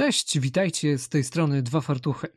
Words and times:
Cześć, 0.00 0.38
witajcie 0.38 0.98
z 0.98 1.08
tej 1.08 1.24
strony 1.24 1.62
Dwa 1.62 1.80
Fartuchy. 1.80 2.28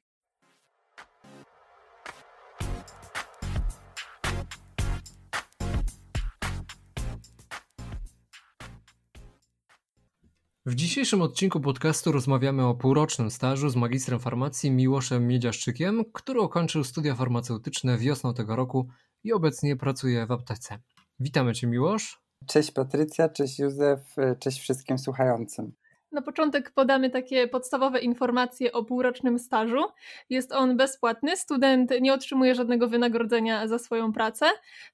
W 10.66 10.76
dzisiejszym 10.76 11.22
odcinku 11.22 11.60
podcastu 11.60 12.12
rozmawiamy 12.12 12.66
o 12.66 12.76
półrocznym 12.76 13.32
stażu 13.32 13.70
z 13.70 13.76
magistrem 13.76 14.20
farmacji 14.20 14.72
Miłoszem 14.72 15.28
Miedziaszczykiem, 15.28 16.04
który 16.14 16.42
ukończył 16.42 16.84
studia 16.84 17.16
farmaceutyczne 17.16 17.98
wiosną 17.98 18.34
tego 18.34 18.56
roku 18.56 18.88
i 19.24 19.34
obecnie 19.34 19.76
pracuje 19.76 20.26
w 20.26 20.32
aptece. 20.32 20.80
Witamy 21.20 21.54
Cię 21.54 21.68
Miłosz. 21.68 22.22
Cześć 22.48 22.72
Patrycja, 22.72 23.30
cześć 23.30 23.60
Józef, 23.60 24.16
cześć 24.40 24.60
wszystkim 24.60 24.98
słuchającym. 24.98 25.74
Na 26.14 26.22
początek 26.22 26.72
podamy 26.72 27.10
takie 27.10 27.48
podstawowe 27.48 28.00
informacje 28.00 28.72
o 28.72 28.84
półrocznym 28.84 29.40
stażu. 29.40 29.84
Jest 30.30 30.52
on 30.52 30.78
bezpłatny, 30.78 31.38
student 31.38 31.92
nie 32.02 32.14
otrzymuje 32.14 32.56
żadnego 32.56 32.88
wynagrodzenia 32.88 33.68
za 33.68 33.80
swoją 33.80 34.14
pracę. 34.14 34.46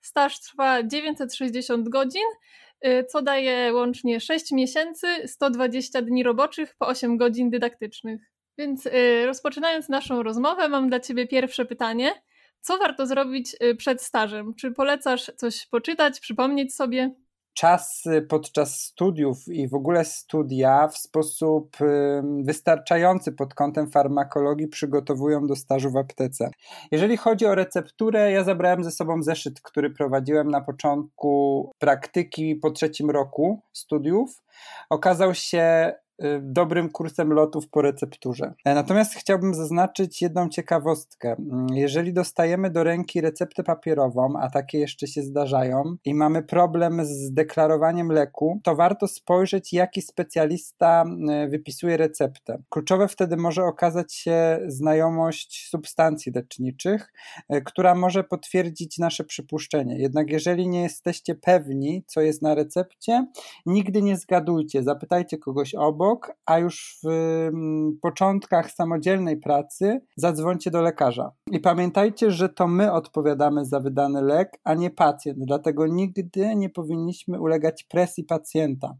Staż 0.02 0.40
trwa 0.40 0.84
960 0.84 1.90
godzin, 1.90 2.22
y, 2.86 3.06
co 3.10 3.22
daje 3.22 3.74
łącznie 3.74 4.20
6 4.20 4.52
miesięcy, 4.52 5.08
120 5.28 6.02
dni 6.02 6.24
roboczych 6.24 6.76
po 6.76 6.88
8 6.88 7.18
godzin 7.18 7.50
dydaktycznych. 7.50 8.22
Więc 8.58 8.86
y, 8.86 9.26
rozpoczynając 9.26 9.90
naszą 9.90 10.24
rozmowę, 10.24 10.70
mam 10.70 10.90
dla 10.90 11.00
Ciebie 11.00 11.28
pierwsze 11.28 11.66
pytanie. 11.66 12.12
Co 12.62 12.78
warto 12.78 13.06
zrobić 13.06 13.56
y, 13.64 13.76
przed 13.76 14.02
stażem? 14.02 14.56
Czy 14.56 14.72
polecasz 14.72 15.32
coś 15.36 15.66
poczytać, 15.66 16.20
przypomnieć 16.20 16.76
sobie? 16.76 17.12
Czasy 17.60 18.22
podczas 18.22 18.82
studiów 18.82 19.48
i 19.48 19.68
w 19.68 19.74
ogóle 19.74 20.06
studia 20.06 20.88
w 20.88 20.98
sposób 20.98 21.78
wystarczający 22.44 23.32
pod 23.32 23.54
kątem 23.54 23.92
farmakologii 23.92 24.68
przygotowują 24.68 25.48
do 25.48 25.56
stażu 25.56 25.92
w 25.92 25.98
aptece. 25.98 26.50
Jeżeli 26.92 27.18
chodzi 27.18 27.46
o 27.46 27.56
recepturę, 27.56 28.32
ja 28.32 28.44
zabrałem 28.44 28.84
ze 28.84 28.92
sobą 28.92 29.24
zeszyt, 29.24 29.62
który 29.62 29.90
prowadziłem 29.90 30.52
na 30.52 30.62
początku 30.62 31.72
praktyki 31.80 32.56
po 32.56 32.72
trzecim 32.72 33.10
roku 33.10 33.62
studiów. 33.74 34.42
Okazał 34.90 35.34
się 35.34 35.94
dobrym 36.42 36.90
kursem 36.90 37.34
lotów 37.34 37.70
po 37.70 37.82
recepturze. 37.82 38.54
E, 38.66 38.76
natomiast 38.76 39.16
chciałbym 39.16 39.54
zaznaczyć 39.54 40.22
jedną 40.22 40.50
ciekawostkę. 40.50 41.32
Mm, 41.32 41.68
jeżeli 41.74 42.14
dostajemy 42.14 42.70
do 42.70 42.84
ręki 42.84 43.22
receptę 43.22 43.64
papierową, 43.64 44.34
a 44.42 44.50
takie 44.50 44.80
jeszcze 44.80 45.08
się 45.08 45.22
zdarzają, 45.24 45.96
i 46.06 46.14
mamy 46.14 46.44
problem 46.44 47.06
z 47.06 47.34
deklarowaniem 47.34 48.12
leku, 48.12 48.60
to 48.64 48.76
warto 48.76 49.08
spojrzeć, 49.08 49.74
jaki 49.74 50.02
specjalista 50.02 51.06
y, 51.46 51.50
wypisuje 51.50 51.98
receptę. 51.98 52.62
Kluczowe 52.70 53.08
wtedy 53.08 53.38
może 53.38 53.64
okazać 53.64 54.14
się 54.14 54.60
znajomość 54.68 55.70
substancji 55.70 56.32
leczniczych, 56.36 57.14
y, 57.54 57.62
która 57.62 57.96
może 57.96 58.24
potwierdzić 58.24 58.98
nasze 58.98 59.24
przypuszczenie. 59.24 60.00
Jednak 60.00 60.30
jeżeli 60.30 60.68
nie 60.68 60.82
jesteście 60.82 61.36
pewni, 61.36 62.04
co 62.08 62.22
jest 62.22 62.42
na 62.42 62.56
recepcie, 62.56 63.28
nigdy 63.66 64.02
nie 64.02 64.18
zgadujcie, 64.18 64.84
zapytajcie 64.84 65.38
kogoś 65.38 65.76
obok, 65.76 66.09
a 66.46 66.60
już 66.60 67.00
w 67.04 67.08
mm, 67.08 67.98
początkach 68.02 68.72
samodzielnej 68.72 69.38
pracy 69.38 70.02
zadzwońcie 70.16 70.72
do 70.72 70.82
lekarza. 70.82 71.32
I 71.52 71.60
pamiętajcie, 71.60 72.32
że 72.32 72.50
to 72.50 72.68
my 72.68 72.92
odpowiadamy 72.92 73.66
za 73.66 73.80
wydany 73.80 74.22
lek, 74.22 74.60
a 74.64 74.74
nie 74.74 74.90
pacjent. 74.90 75.40
Dlatego 75.46 75.88
nigdy 75.88 76.56
nie 76.56 76.70
powinniśmy 76.70 77.42
ulegać 77.42 77.84
presji 77.84 78.24
pacjenta. 78.24 78.96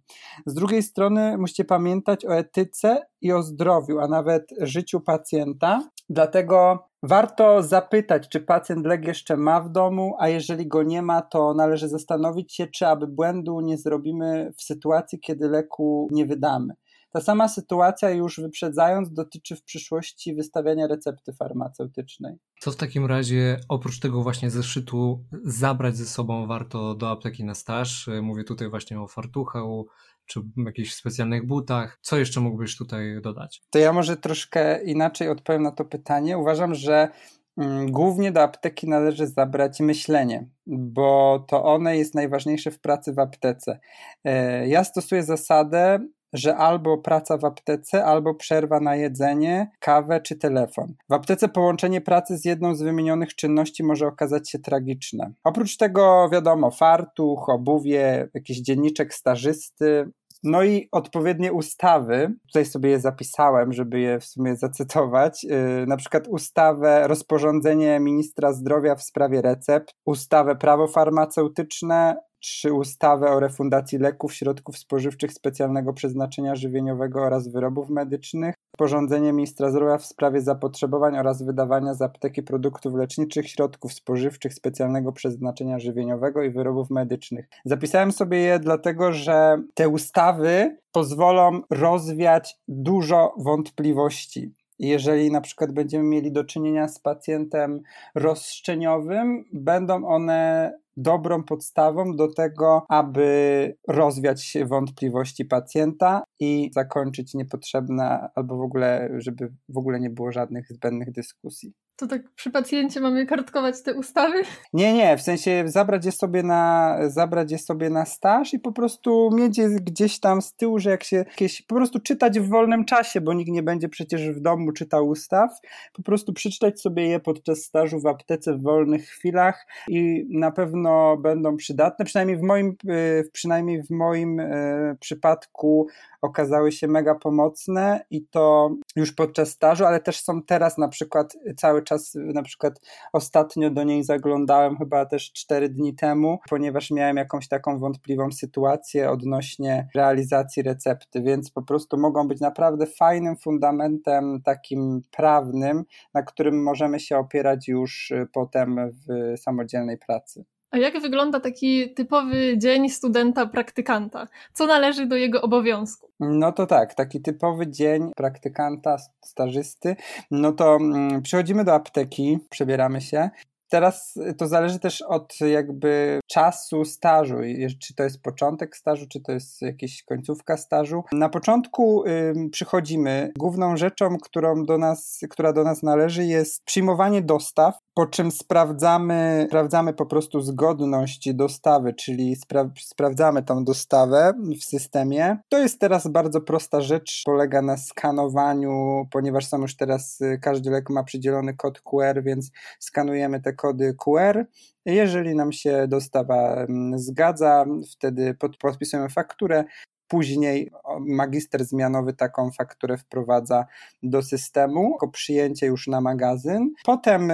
Z 0.46 0.54
drugiej 0.54 0.84
strony 0.84 1.38
musicie 1.38 1.66
pamiętać 1.66 2.26
o 2.26 2.38
etyce 2.38 3.02
i 3.22 3.32
o 3.32 3.44
zdrowiu, 3.44 4.00
a 4.00 4.08
nawet 4.08 4.44
życiu 4.62 5.00
pacjenta. 5.00 5.90
Dlatego 6.10 6.90
warto 7.04 7.64
zapytać, 7.64 8.30
czy 8.30 8.40
pacjent 8.40 8.86
lek 8.86 9.06
jeszcze 9.06 9.38
ma 9.38 9.62
w 9.62 9.72
domu, 9.72 10.16
a 10.20 10.30
jeżeli 10.30 10.68
go 10.68 10.84
nie 10.84 11.02
ma, 11.02 11.22
to 11.22 11.54
należy 11.54 11.88
zastanowić 11.88 12.56
się, 12.56 12.68
czy 12.68 12.88
aby 12.88 13.08
błędu 13.08 13.62
nie 13.62 13.78
zrobimy 13.78 14.54
w 14.58 14.62
sytuacji, 14.62 15.20
kiedy 15.20 15.50
leku 15.50 16.08
nie 16.12 16.26
wydamy. 16.26 16.74
Ta 17.12 17.22
sama 17.22 17.48
sytuacja, 17.48 18.10
już 18.10 18.40
wyprzedzając, 18.40 19.14
dotyczy 19.14 19.56
w 19.56 19.64
przyszłości 19.64 20.36
wystawiania 20.36 20.88
recepty 20.88 21.34
farmaceutycznej. 21.34 22.36
Co 22.60 22.72
w 22.72 22.76
takim 22.76 23.06
razie, 23.06 23.60
oprócz 23.70 24.00
tego 24.00 24.24
właśnie 24.24 24.50
zeszytu, 24.50 25.26
zabrać 25.44 25.98
ze 25.98 26.06
sobą 26.06 26.48
warto 26.48 26.96
do 26.96 27.10
apteki 27.10 27.44
na 27.44 27.56
staż? 27.56 28.10
Mówię 28.22 28.44
tutaj 28.44 28.70
właśnie 28.70 29.02
o 29.02 29.08
fartuchu, 29.08 29.88
czy 30.26 30.42
jakichś 30.66 30.94
specjalnych 30.94 31.48
butach. 31.48 32.00
Co 32.02 32.18
jeszcze 32.18 32.40
mógłbyś 32.40 32.78
tutaj 32.78 33.22
dodać? 33.22 33.62
To 33.70 33.80
ja 33.80 33.94
może 33.94 34.18
troszkę 34.18 34.84
inaczej 34.84 35.30
odpowiem 35.30 35.64
na 35.64 35.72
to 35.72 35.86
pytanie. 35.86 36.38
Uważam, 36.38 36.76
że 36.76 37.10
mm, 37.58 37.92
Głównie 37.92 38.32
do 38.32 38.42
apteki 38.42 38.90
należy 38.90 39.28
zabrać 39.28 39.80
myślenie, 39.80 40.50
bo 40.68 41.46
to 41.48 41.64
one 41.64 41.98
jest 41.98 42.16
najważniejsze 42.16 42.72
w 42.72 42.80
pracy 42.80 43.14
w 43.14 43.20
aptece. 43.20 43.80
E, 44.24 44.68
ja 44.68 44.84
stosuję 44.84 45.24
zasadę 45.24 46.00
że 46.34 46.58
albo 46.58 46.98
praca 46.98 47.38
w 47.38 47.46
aptece, 47.46 48.06
albo 48.06 48.36
przerwa 48.36 48.80
na 48.80 48.96
jedzenie, 48.96 49.72
kawę 49.80 50.22
czy 50.22 50.36
telefon. 50.36 50.94
W 51.10 51.14
aptece 51.14 51.50
połączenie 51.50 52.02
pracy 52.02 52.38
z 52.38 52.46
jedną 52.46 52.76
z 52.76 52.82
wymienionych 52.82 53.36
czynności 53.36 53.84
może 53.84 54.08
okazać 54.08 54.50
się 54.50 54.60
tragiczne. 54.60 55.32
Oprócz 55.44 55.78
tego, 55.78 56.30
wiadomo, 56.32 56.72
fartuch, 56.72 57.50
obuwie, 57.50 58.30
jakiś 58.34 58.62
dzienniczek 58.62 59.14
stażysty, 59.14 60.12
no 60.44 60.64
i 60.64 60.88
odpowiednie 60.92 61.54
ustawy, 61.54 62.34
tutaj 62.48 62.66
sobie 62.66 62.90
je 62.90 63.00
zapisałem, 63.00 63.74
żeby 63.74 64.00
je 64.00 64.20
w 64.20 64.26
sumie 64.26 64.56
zacytować, 64.56 65.44
yy, 65.44 65.86
na 65.88 65.98
przykład 65.98 66.28
ustawę, 66.28 67.08
rozporządzenie 67.08 68.00
ministra 68.00 68.54
zdrowia 68.54 68.96
w 68.96 69.04
sprawie 69.04 69.42
recept, 69.42 69.96
ustawę 70.06 70.56
prawo 70.56 70.88
farmaceutyczne, 70.88 72.18
czy 72.40 72.74
ustawę 72.74 73.32
o 73.32 73.40
refundacji 73.40 73.98
leków, 73.98 74.34
środków 74.34 74.78
spożywczych 74.78 75.34
specjalnego 75.34 75.94
przeznaczenia 75.94 76.56
żywieniowego 76.56 77.22
oraz 77.22 77.48
wyrobów 77.48 77.90
medycznych, 77.90 78.56
porządzenie 78.78 79.34
ministra 79.34 79.72
zdrowia 79.72 79.98
w 79.98 80.06
sprawie 80.06 80.42
zapotrzebowań 80.42 81.18
oraz 81.18 81.44
wydawania 81.44 81.94
z 81.94 82.02
apteki 82.02 82.44
produktów 82.44 82.96
leczniczych, 82.96 83.50
środków 83.50 83.94
spożywczych 83.94 84.54
specjalnego 84.54 85.12
przeznaczenia 85.12 85.80
żywieniowego 85.80 86.44
i 86.44 86.52
wyrobów 86.52 86.90
medycznych. 86.90 87.50
Zapisałem 87.66 88.12
sobie 88.12 88.38
je 88.38 88.60
dlatego, 88.60 89.14
że 89.14 89.62
te 89.74 89.90
ustawy 89.90 90.78
pozwolą 90.92 91.62
rozwiać 91.70 92.58
dużo 92.68 93.34
wątpliwości. 93.38 94.54
Jeżeli 94.80 95.32
na 95.32 95.42
przykład 95.42 95.72
będziemy 95.72 96.04
mieli 96.04 96.32
do 96.32 96.44
czynienia 96.44 96.88
z 96.88 97.00
pacjentem 97.00 97.82
rozszczeniowym, 98.16 99.46
będą 99.54 100.08
one 100.08 100.74
dobrą 101.02 101.44
podstawą 101.44 102.16
do 102.16 102.34
tego, 102.34 102.86
aby 102.90 103.78
rozwiać 103.88 104.58
wątpliwości 104.66 105.46
pacjenta 105.46 106.24
i 106.40 106.70
zakończyć 106.74 107.34
niepotrzebne 107.34 108.30
albo 108.36 108.58
w 108.58 108.62
ogóle, 108.62 109.10
żeby 109.18 109.54
w 109.70 109.78
ogóle 109.78 110.00
nie 110.00 110.10
było 110.10 110.32
żadnych 110.32 110.68
zbędnych 110.70 111.12
dyskusji. 111.12 111.74
To 112.00 112.08
tak 112.08 112.22
przy 112.36 112.52
pacjencie 112.52 113.00
mamy 113.00 113.26
kartkować 113.26 113.84
te 113.84 113.94
ustawy? 113.94 114.44
Nie, 114.74 114.94
nie, 114.94 115.18
w 115.18 115.22
sensie 115.22 115.64
zabrać 115.66 116.06
je 116.06 116.12
sobie 116.12 116.44
na, 116.44 116.96
zabrać 117.08 117.52
je 117.52 117.58
sobie 117.58 117.90
na 117.90 118.06
staż 118.06 118.54
i 118.54 118.60
po 118.60 118.72
prostu 118.72 119.30
mieć 119.34 119.58
je 119.58 119.70
gdzieś 119.70 120.20
tam 120.20 120.42
z 120.42 120.54
tyłu, 120.54 120.80
że 120.80 120.90
jak 120.90 121.04
się 121.04 121.18
jakieś, 121.18 121.62
po 121.62 121.76
prostu 121.76 122.00
czytać 122.00 122.40
w 122.40 122.50
wolnym 122.50 122.86
czasie, 122.86 123.22
bo 123.22 123.34
nikt 123.34 123.52
nie 123.52 123.64
będzie 123.64 123.90
przecież 123.90 124.30
w 124.30 124.40
domu 124.40 124.72
czytał 124.72 125.08
ustaw, 125.08 125.60
po 125.94 126.04
prostu 126.04 126.34
przeczytać 126.34 126.82
sobie 126.82 127.08
je 127.08 127.20
podczas 127.20 127.60
stażu 127.60 128.00
w 128.00 128.06
aptece 128.06 128.54
w 128.54 128.62
wolnych 128.62 129.06
chwilach 129.06 129.68
i 129.88 130.26
na 130.30 130.52
pewno 130.52 131.18
będą 131.18 131.58
przydatne, 131.58 132.06
przynajmniej 132.06 132.38
w 132.38 132.42
moim, 132.42 132.76
y, 132.90 133.30
przynajmniej 133.34 133.84
w 133.84 133.90
moim 133.90 134.40
y, 134.40 134.98
przypadku 135.00 135.88
okazały 136.22 136.72
się 136.72 136.88
mega 136.88 137.16
pomocne 137.16 138.06
i 138.10 138.26
to 138.26 138.76
już 138.96 139.12
podczas 139.12 139.50
stażu, 139.50 139.86
ale 139.86 140.00
też 140.00 140.22
są 140.22 140.44
teraz 140.44 140.78
na 140.78 140.88
przykład 140.88 141.34
cały 141.58 141.84
czas, 141.90 142.12
na 142.16 142.44
przykład 142.44 142.82
ostatnio 143.14 143.70
do 143.70 143.84
niej 143.84 144.04
zaglądałem 144.04 144.78
chyba 144.78 145.06
też 145.06 145.32
cztery 145.32 145.70
dni 145.70 145.96
temu, 145.96 146.40
ponieważ 146.50 146.92
miałem 146.92 147.18
jakąś 147.18 147.48
taką 147.48 147.80
wątpliwą 147.80 148.32
sytuację 148.32 149.10
odnośnie 149.10 149.88
realizacji 149.96 150.64
recepty, 150.64 151.22
więc 151.22 151.52
po 151.52 151.62
prostu 151.62 151.98
mogą 151.98 152.28
być 152.28 152.40
naprawdę 152.40 152.86
fajnym 152.86 153.38
fundamentem 153.38 154.42
takim 154.42 155.02
prawnym, 155.12 155.84
na 156.14 156.24
którym 156.24 156.64
możemy 156.64 157.00
się 157.00 157.18
opierać 157.18 157.68
już 157.68 158.14
potem 158.34 158.92
w 158.92 159.34
samodzielnej 159.40 159.98
pracy. 159.98 160.46
A 160.72 160.78
jak 160.78 161.00
wygląda 161.02 161.40
taki 161.40 161.94
typowy 161.94 162.58
dzień 162.58 162.90
studenta 162.90 163.46
praktykanta? 163.46 164.28
Co 164.54 164.66
należy 164.66 165.06
do 165.06 165.16
jego 165.16 165.42
obowiązku? 165.42 166.10
No 166.20 166.52
to 166.52 166.66
tak, 166.66 166.94
taki 166.94 167.22
typowy 167.22 167.68
dzień 167.68 168.12
praktykanta, 168.16 168.98
stażysty. 169.22 169.96
No 170.32 170.52
to 170.52 170.76
mm, 170.76 171.22
przychodzimy 171.22 171.64
do 171.64 171.74
apteki, 171.74 172.40
przebieramy 172.50 173.02
się. 173.02 173.30
Teraz 173.70 174.20
to 174.38 174.48
zależy 174.48 174.80
też 174.80 175.02
od 175.02 175.34
jakby 175.42 176.20
czasu 176.28 176.86
stażu, 176.86 177.36
czy 177.82 177.96
to 177.96 178.04
jest 178.04 178.22
początek 178.22 178.78
stażu, 178.78 179.06
czy 179.10 179.22
to 179.22 179.32
jest 179.32 179.62
jakaś 179.62 180.04
końcówka 180.04 180.58
stażu. 180.58 181.04
Na 181.12 181.30
początku 181.30 182.06
y, 182.06 182.50
przychodzimy, 182.52 183.32
główną 183.38 183.78
rzeczą, 183.78 184.18
którą 184.18 184.64
do 184.66 184.78
nas, 184.78 185.20
która 185.30 185.54
do 185.54 185.64
nas 185.64 185.84
należy 185.84 186.26
jest 186.26 186.64
przyjmowanie 186.64 187.22
dostaw, 187.22 187.80
po 187.94 188.06
czym 188.06 188.32
sprawdzamy, 188.32 189.46
sprawdzamy 189.48 189.94
po 189.94 190.06
prostu 190.06 190.42
zgodność 190.42 191.34
dostawy, 191.34 191.94
czyli 191.94 192.36
spra 192.36 192.70
sprawdzamy 192.80 193.44
tą 193.44 193.64
dostawę 193.64 194.34
w 194.62 194.64
systemie. 194.64 195.38
To 195.50 195.60
jest 195.60 195.80
teraz 195.80 196.08
bardzo 196.08 196.42
prosta 196.42 196.82
rzecz, 196.82 197.22
polega 197.26 197.62
na 197.62 197.78
skanowaniu, 197.78 199.06
ponieważ 199.12 199.46
są 199.46 199.62
już 199.62 199.76
teraz, 199.76 200.22
y, 200.22 200.40
każdy 200.42 200.70
lek 200.70 200.90
ma 200.90 201.04
przydzielony 201.04 201.54
kod 201.54 201.82
QR, 201.82 202.24
więc 202.24 202.52
skanujemy 202.80 203.42
te 203.42 203.54
kody 203.62 203.94
QR. 203.94 204.46
Jeżeli 204.86 205.36
nam 205.36 205.52
się 205.52 205.88
dostawa 205.88 206.54
mm, 206.54 207.00
zgadza, 207.00 207.66
wtedy 207.92 208.36
podpisujemy 208.60 209.10
fakturę, 209.10 209.64
Później 210.10 210.72
magister 211.00 211.66
zmianowy 211.66 212.14
taką 212.14 212.52
fakturę 212.52 212.98
wprowadza 212.98 213.66
do 214.04 214.22
systemu, 214.22 214.92
jako 214.92 215.08
przyjęcie 215.08 215.68
już 215.68 215.88
na 215.88 216.02
magazyn. 216.02 216.74
Potem 216.86 217.32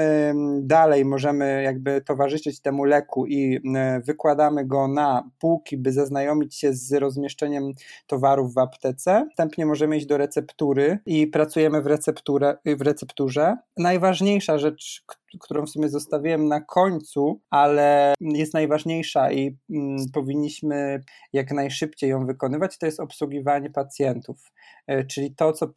dalej 0.62 1.06
możemy 1.06 1.63
jakby 1.63 2.01
towarzyszyć 2.01 2.62
temu 2.62 2.83
leku 2.83 3.28
i 3.28 3.60
wykładamy 4.04 4.66
go 4.66 4.88
na 4.88 5.30
półki, 5.39 5.78
by 5.78 5.92
zaznajomić 5.92 6.56
się 6.56 6.74
z 6.74 6.94
rozmieszczeniem 6.94 7.71
towarów 8.07 8.54
w 8.54 8.57
aptece. 8.57 9.28
Wstępnie 9.31 9.66
możemy 9.66 9.98
iść 9.98 10.06
do 10.06 10.18
receptury 10.18 11.00
i 11.06 11.28
pracujemy 11.28 11.81
w, 11.81 11.86
recepturę, 11.86 12.57
w 12.66 12.81
recepturze. 12.81 13.57
Najważniejsza 13.78 14.57
rzecz, 14.57 15.04
którą 15.39 15.66
w 15.66 15.69
sumie 15.69 15.89
zostawiłem 15.89 16.48
na 16.48 16.62
końcu, 16.62 17.42
ale 17.50 18.13
jest 18.22 18.54
najważniejsza 18.54 19.31
i 19.31 19.57
mm, 19.69 19.98
powinniśmy 20.13 21.04
jak 21.33 21.51
najszybciej 21.51 22.10
ją 22.10 22.25
wykonywać, 22.25 22.77
to 22.77 22.86
jest 22.86 23.00
obsługiwanie 23.00 23.69
pacjentów. 23.69 24.51
E, 24.88 25.04
czyli 25.04 25.36
to 25.36 25.54
co, 25.54 25.68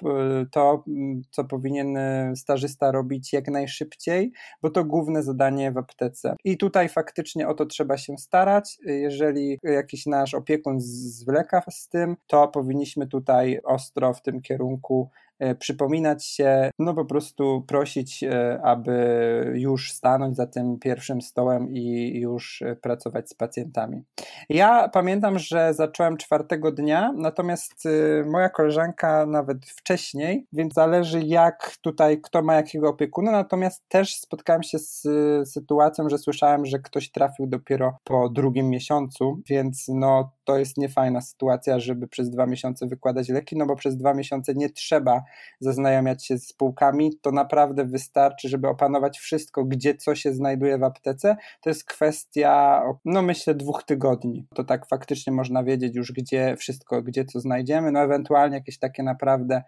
to, 0.52 0.84
mm, 0.88 1.22
co 1.30 1.44
powinien 1.44 1.96
e, 1.96 2.32
stażysta 2.36 2.92
robić 2.92 3.32
jak 3.32 3.48
najszybciej, 3.48 4.32
bo 4.62 4.70
to 4.70 4.84
główne 4.84 5.22
zadanie 5.22 5.72
w 5.72 5.78
aptece. 5.78 6.36
I 6.44 6.56
tutaj 6.56 6.88
faktycznie 6.88 7.48
o 7.48 7.54
to 7.54 7.66
trzeba 7.66 7.96
się 7.96 8.18
starać. 8.18 8.78
Jeżeli 8.84 9.58
jakiś 9.62 10.06
nasz 10.06 10.34
opiekun 10.34 10.80
zwleka 10.80 11.62
z 11.70 11.88
tym, 11.88 12.16
to 12.26 12.48
powinniśmy 12.48 13.06
tutaj 13.06 13.60
ostro 13.64 14.14
w 14.14 14.22
tym 14.22 14.42
kierunku 14.42 15.10
E, 15.27 15.27
przypominać 15.58 16.26
się, 16.26 16.70
no 16.78 16.94
po 16.94 17.04
prostu 17.04 17.64
prosić, 17.66 18.22
e, 18.22 18.60
aby 18.64 19.52
już 19.54 19.92
stanąć 19.92 20.36
za 20.36 20.46
tym 20.46 20.78
pierwszym 20.78 21.20
stołem 21.20 21.68
i 21.72 22.12
już 22.20 22.62
e, 22.62 22.76
pracować 22.76 23.30
z 23.30 23.34
pacjentami. 23.34 24.02
Ja 24.48 24.88
pamiętam, 24.88 25.38
że 25.38 25.74
zacząłem 25.74 26.16
czwartego 26.16 26.72
dnia, 26.72 27.12
natomiast 27.16 27.88
moja 28.26 28.48
koleżanka 28.48 29.26
nawet 29.26 29.66
wcześniej, 29.66 30.46
więc 30.52 30.74
zależy 30.74 31.20
jak 31.22 31.76
tutaj 31.80 32.20
kto 32.20 32.42
ma 32.42 32.54
jakiego 32.54 32.88
opiekuna, 32.88 33.32
natomiast 33.32 33.88
też 33.88 34.14
spotkałem 34.14 34.62
się 34.62 34.78
z 34.78 35.02
sytuacją, 35.48 36.08
że 36.08 36.18
słyszałem, 36.18 36.66
że 36.66 36.78
ktoś 36.78 37.10
trafił 37.10 37.46
dopiero 37.46 37.98
po 38.04 38.28
drugim 38.28 38.70
miesiącu, 38.70 39.40
więc 39.46 39.84
no 39.88 40.32
to 40.44 40.58
jest 40.58 40.76
niefajna 40.76 41.20
sytuacja, 41.20 41.80
żeby 41.80 42.08
przez 42.08 42.30
dwa 42.30 42.46
miesiące 42.46 42.86
wykładać 42.86 43.28
leki, 43.28 43.56
no 43.56 43.66
bo 43.66 43.76
przez 43.76 43.96
dwa 43.96 44.14
miesiące 44.14 44.54
nie 44.54 44.70
trzeba 44.70 45.22
zaznajamiać 45.60 46.26
się 46.26 46.38
z 46.38 46.48
spółkami, 46.48 47.18
to 47.22 47.32
naprawdę 47.32 47.84
wystarczy, 47.84 48.48
żeby 48.48 48.68
opanować 48.68 49.18
wszystko, 49.18 49.64
gdzie 49.64 49.94
co 49.94 50.14
się 50.14 50.32
znajduje 50.32 50.78
w 50.78 50.82
aptece. 50.82 51.36
To 51.62 51.70
jest 51.70 51.84
kwestia, 51.84 52.82
no 53.04 53.22
myślę, 53.22 53.54
dwóch 53.54 53.82
tygodni. 53.82 54.46
To 54.54 54.64
tak 54.64 54.86
faktycznie 54.86 55.32
można 55.32 55.64
wiedzieć 55.64 55.96
już, 55.96 56.12
gdzie 56.12 56.56
wszystko, 56.56 57.02
gdzie 57.02 57.24
co 57.24 57.40
znajdziemy. 57.40 57.92
No 57.92 58.00
ewentualnie 58.00 58.56
jakieś 58.56 58.78
takie 58.78 59.02
naprawdę 59.02 59.62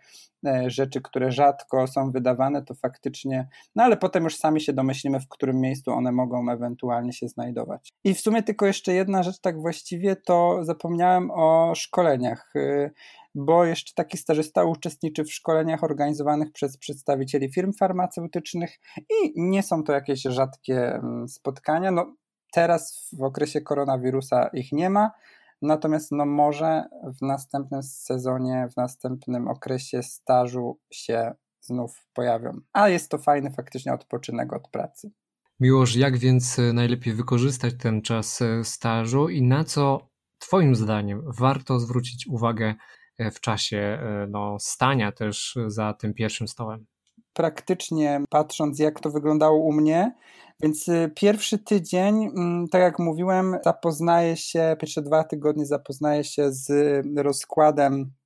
e, 0.47 0.71
rzeczy, 0.71 1.01
które 1.01 1.33
rzadko 1.33 1.87
są 1.87 2.11
wydawane, 2.11 2.63
to 2.63 2.75
faktycznie, 2.75 3.49
no 3.77 3.83
ale 3.83 3.97
potem 3.97 4.25
już 4.25 4.37
sami 4.37 4.61
się 4.61 4.73
domyślimy, 4.73 5.21
w 5.21 5.29
którym 5.29 5.61
miejscu 5.61 5.91
one 5.91 6.13
mogą 6.13 6.51
ewentualnie 6.51 7.13
się 7.13 7.29
znajdować. 7.29 7.93
I 8.05 8.15
w 8.15 8.21
sumie 8.21 8.43
tylko 8.43 8.67
jeszcze 8.67 8.93
jedna 8.93 9.23
rzecz, 9.23 9.41
tak 9.41 9.61
właściwie, 9.61 10.17
to 10.17 10.59
zapomniałem 10.63 11.31
o 11.31 11.73
szkoleniach. 11.75 12.53
Bo 13.35 13.65
jeszcze 13.65 13.93
taki 13.95 14.19
stażysta 14.19 14.65
uczestniczy 14.65 15.25
w 15.25 15.33
szkoleniach 15.33 15.85
organizowanych 15.85 16.53
przez 16.53 16.79
przedstawicieli 16.79 17.53
firm 17.53 17.73
farmaceutycznych 17.73 18.79
i 18.99 19.33
nie 19.37 19.63
są 19.63 19.85
to 19.85 19.93
jakieś 19.93 20.23
rzadkie 20.23 20.95
mm, 20.95 21.29
spotkania. 21.29 21.91
No, 21.91 22.15
teraz 22.53 23.11
w 23.19 23.23
okresie 23.23 23.61
koronawirusa 23.61 24.47
ich 24.47 24.73
nie 24.73 24.91
ma, 24.91 25.11
natomiast 25.63 26.13
no 26.13 26.27
może 26.27 26.85
w 27.21 27.23
następnym 27.23 27.83
sezonie, 27.83 28.69
w 28.73 28.77
następnym 28.77 29.49
okresie 29.49 30.03
stażu 30.03 30.79
się 30.93 31.35
znów 31.61 32.07
pojawią. 32.15 32.61
A 32.73 32.89
jest 32.89 33.11
to 33.11 33.19
fajny 33.19 33.51
faktycznie 33.51 33.93
odpoczynek 33.93 34.53
od 34.53 34.69
pracy. 34.69 35.11
Miłoż, 35.61 35.97
jak 35.97 36.19
więc 36.19 36.59
e, 36.59 36.73
najlepiej 36.73 37.15
wykorzystać 37.15 37.75
ten 37.79 38.03
czas 38.03 38.43
e, 38.43 38.65
stażu 38.65 39.29
i 39.29 39.43
na 39.43 39.65
co 39.65 40.11
Twoim 40.39 40.75
zdaniem 40.75 41.23
warto 41.39 41.81
zwrócić 41.81 42.27
uwagę 42.27 42.75
w 43.33 43.41
czasie 43.41 43.77
e, 43.77 44.27
no, 44.31 44.57
stania 44.61 45.13
też 45.13 45.59
za 45.67 45.95
tym 45.95 46.15
pierwszym 46.15 46.49
stołem. 46.49 46.87
Praktycznie 47.33 48.25
patrząc, 48.31 48.79
jak 48.79 49.01
to 49.01 49.11
wyglądało 49.11 49.59
u 49.59 49.73
mnie, 49.73 50.15
więc 50.63 50.89
y, 50.89 51.13
pierwszy 51.17 51.59
tydzień, 51.59 52.25
mm, 52.25 52.69
tak 52.69 52.83
jak 52.83 52.99
mówiłem, 52.99 53.57
zapoznaję 53.65 54.37
się, 54.37 54.77
pierwsze 54.81 55.03
dwa 55.03 55.25
tygodnie 55.25 55.67
zapoznaję 55.67 56.25
się 56.25 56.53
z 56.53 56.73
rozkładem 57.17 57.93
E, 58.03 58.20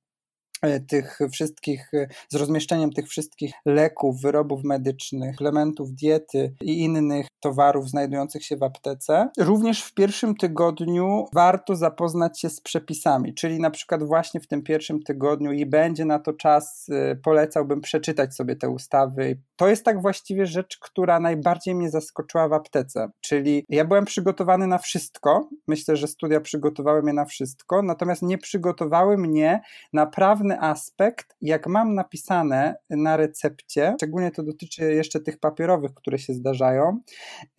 tych 0.87 1.19
wszystkich, 1.31 1.93
e, 1.93 2.07
z 2.29 2.35
rozmieszczeniem 2.35 2.91
tych 2.91 3.07
wszystkich 3.07 3.53
leków, 3.65 4.21
wyrobów 4.21 4.63
medycznych, 4.63 5.35
elementów 5.41 5.93
diety 5.93 6.55
i 6.61 6.83
innych 6.83 7.27
towarów 7.39 7.89
znajdujących 7.89 8.45
się 8.45 8.57
w 8.57 8.63
aptece. 8.63 9.29
Również 9.37 9.83
w 9.83 9.93
pierwszym 9.93 10.35
tygodniu 10.35 11.25
warto 11.33 11.75
zapoznać 11.75 12.39
się 12.39 12.49
z 12.49 12.61
przepisami, 12.61 13.33
czyli 13.33 13.59
na 13.59 13.71
przykład 13.71 14.03
właśnie 14.03 14.39
w 14.39 14.47
tym 14.47 14.63
pierwszym 14.63 15.03
tygodniu 15.03 15.51
i 15.51 15.65
będzie 15.65 16.05
na 16.05 16.19
to 16.19 16.33
czas, 16.33 16.85
e, 16.91 17.15
polecałbym 17.15 17.81
przeczytać 17.81 18.35
sobie 18.35 18.55
te 18.55 18.69
ustawy. 18.69 19.39
To 19.55 19.67
jest 19.67 19.85
tak 19.85 20.01
właściwie 20.01 20.45
rzecz, 20.45 20.77
która 20.81 21.19
najbardziej 21.19 21.75
mnie 21.75 21.89
zaskoczyła 21.89 22.47
w 22.47 22.53
aptece, 22.53 23.09
czyli 23.21 23.65
ja 23.69 23.85
byłem 23.85 24.05
przygotowany 24.05 24.67
na 24.67 24.77
wszystko, 24.77 25.49
myślę, 25.67 25.95
że 25.95 26.07
studia 26.07 26.41
przygotowały 26.41 27.03
mnie 27.03 27.13
na 27.13 27.25
wszystko, 27.25 27.81
natomiast 27.81 28.21
nie 28.21 28.37
przygotowały 28.37 29.17
mnie 29.17 29.61
na 29.93 30.05
aspekt, 30.51 31.35
jak 31.41 31.67
mam 31.67 31.95
napisane 31.95 32.75
na 32.89 33.17
recepcie, 33.17 33.93
szczególnie 33.97 34.31
to 34.31 34.43
dotyczy 34.43 34.93
jeszcze 34.93 35.19
tych 35.19 35.39
papierowych, 35.39 35.93
które 35.93 36.19
się 36.19 36.33
zdarzają, 36.33 36.99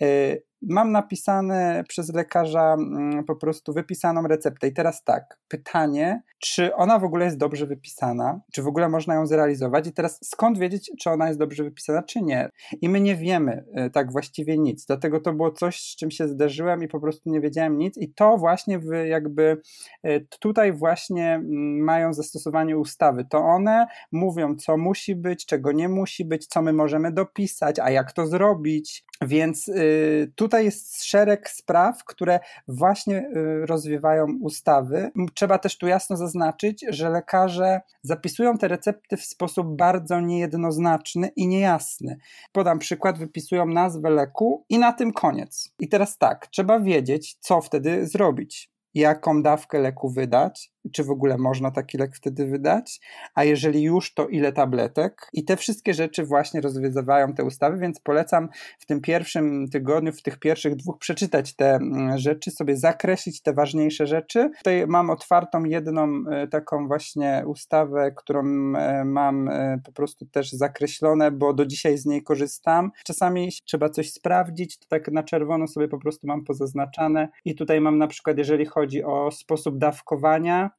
y, 0.02 0.42
mam 0.62 0.92
napisane 0.92 1.84
przez 1.88 2.14
lekarza 2.14 2.74
mm, 2.74 3.24
po 3.24 3.36
prostu 3.36 3.72
wypisaną 3.72 4.22
receptę. 4.22 4.68
I 4.68 4.72
teraz 4.72 5.04
tak, 5.04 5.38
pytanie, 5.48 6.22
czy 6.38 6.74
ona 6.74 6.98
w 6.98 7.04
ogóle 7.04 7.24
jest 7.24 7.38
dobrze 7.38 7.66
wypisana, 7.66 8.40
czy 8.52 8.62
w 8.62 8.66
ogóle 8.66 8.88
można 8.88 9.14
ją 9.14 9.26
zrealizować. 9.26 9.86
I 9.86 9.92
teraz 9.92 10.18
skąd 10.22 10.58
wiedzieć, 10.58 10.90
czy 11.00 11.10
ona 11.10 11.26
jest 11.26 11.38
dobrze 11.38 11.64
wypisana, 11.64 12.02
czy 12.02 12.22
nie. 12.22 12.50
I 12.80 12.88
my 12.88 13.00
nie 13.00 13.16
wiemy 13.16 13.64
e, 13.74 13.90
tak 13.90 14.12
właściwie 14.12 14.58
nic. 14.58 14.86
Dlatego 14.86 15.20
to 15.20 15.32
było 15.32 15.50
coś, 15.50 15.80
z 15.80 15.96
czym 15.96 16.10
się 16.10 16.28
zderzyłem 16.28 16.82
i 16.82 16.88
po 16.88 17.00
prostu 17.00 17.30
nie 17.30 17.40
wiedziałem 17.40 17.78
nic. 17.78 17.98
I 17.98 18.12
to 18.14 18.36
właśnie 18.36 18.80
jakby 19.08 19.60
e, 20.02 20.20
tutaj 20.20 20.72
właśnie 20.72 21.34
mm, 21.34 21.84
mają 21.84 22.12
zastosowanie 22.12 22.78
ustawy. 22.78 23.24
To 23.30 23.38
one 23.38 23.86
mówią, 24.12 24.56
co 24.56 24.76
musi 24.76 25.16
być, 25.16 25.46
czego 25.46 25.72
nie 25.72 25.88
musi 25.88 26.24
być, 26.24 26.46
co 26.46 26.62
my 26.62 26.72
możemy 26.72 27.12
dopisać, 27.12 27.78
a 27.78 27.90
jak 27.90 28.12
to 28.12 28.26
zrobić. 28.26 29.04
Więc 29.22 29.68
y, 29.68 30.32
tutaj 30.46 30.64
jest 30.64 31.04
szereg 31.04 31.50
spraw, 31.50 32.04
które 32.04 32.40
właśnie 32.68 33.18
y, 33.18 33.66
rozwiewają 33.66 34.26
ustawy. 34.42 35.10
Trzeba 35.34 35.58
też 35.58 35.78
tu 35.78 35.86
jasno 35.86 36.16
zaznaczyć, 36.16 36.84
że 36.88 37.10
lekarze 37.10 37.80
zapisują 38.02 38.58
te 38.58 38.68
recepty 38.68 39.16
w 39.16 39.24
sposób 39.24 39.76
bardzo 39.76 40.20
niejednoznaczny 40.20 41.30
i 41.36 41.48
niejasny. 41.48 42.16
Podam 42.52 42.78
przykład, 42.78 43.18
wypisują 43.18 43.66
nazwę 43.66 44.10
leku 44.10 44.64
i 44.68 44.78
na 44.78 44.92
tym 44.92 45.12
koniec. 45.12 45.74
I 45.80 45.88
teraz 45.88 46.18
tak, 46.18 46.46
trzeba 46.46 46.80
wiedzieć, 46.80 47.36
co 47.40 47.60
wtedy 47.60 48.06
zrobić 48.06 48.70
jaką 48.94 49.42
dawkę 49.42 49.78
leku 49.78 50.10
wydać, 50.10 50.72
czy 50.92 51.04
w 51.04 51.10
ogóle 51.10 51.38
można 51.38 51.70
taki 51.70 51.98
lek 51.98 52.16
wtedy 52.16 52.46
wydać, 52.46 53.00
a 53.34 53.44
jeżeli 53.44 53.82
już, 53.82 54.14
to 54.14 54.28
ile 54.28 54.52
tabletek. 54.52 55.28
I 55.32 55.44
te 55.44 55.56
wszystkie 55.56 55.94
rzeczy 55.94 56.24
właśnie 56.24 56.60
rozwiązywają 56.60 57.34
te 57.34 57.44
ustawy, 57.44 57.78
więc 57.78 58.00
polecam 58.00 58.48
w 58.78 58.86
tym 58.86 59.00
pierwszym 59.00 59.68
tygodniu, 59.68 60.12
w 60.12 60.22
tych 60.22 60.38
pierwszych 60.38 60.76
dwóch 60.76 60.98
przeczytać 60.98 61.56
te 61.56 61.74
mm, 61.74 62.18
rzeczy, 62.18 62.50
sobie 62.50 62.76
zakreślić 62.76 63.42
te 63.42 63.52
ważniejsze 63.52 64.06
rzeczy. 64.06 64.50
Tutaj 64.58 64.86
mam 64.86 65.10
otwartą 65.10 65.64
jedną 65.64 66.24
e, 66.30 66.48
taką 66.48 66.88
właśnie 66.88 67.42
ustawę, 67.46 68.12
którą 68.16 68.40
e, 68.76 69.04
mam 69.04 69.48
e, 69.48 69.80
po 69.84 69.92
prostu 69.92 70.26
też 70.26 70.52
zakreślone, 70.52 71.30
bo 71.30 71.54
do 71.54 71.66
dzisiaj 71.66 71.98
z 71.98 72.06
niej 72.06 72.22
korzystam. 72.22 72.90
Czasami 73.04 73.50
trzeba 73.64 73.88
coś 73.88 74.12
sprawdzić, 74.12 74.78
to 74.78 74.86
tak 74.88 75.08
na 75.08 75.22
czerwono 75.22 75.66
sobie 75.66 75.88
po 75.88 75.98
prostu 75.98 76.26
mam 76.26 76.44
pozaznaczane 76.44 77.28
i 77.44 77.54
tutaj 77.54 77.80
mam 77.80 77.98
na 77.98 78.06
przykład, 78.06 78.38
jeżeli 78.38 78.66
chodzi 78.66 79.04
o 79.04 79.30
sposób 79.30 79.78
dawkowania, 79.78 80.70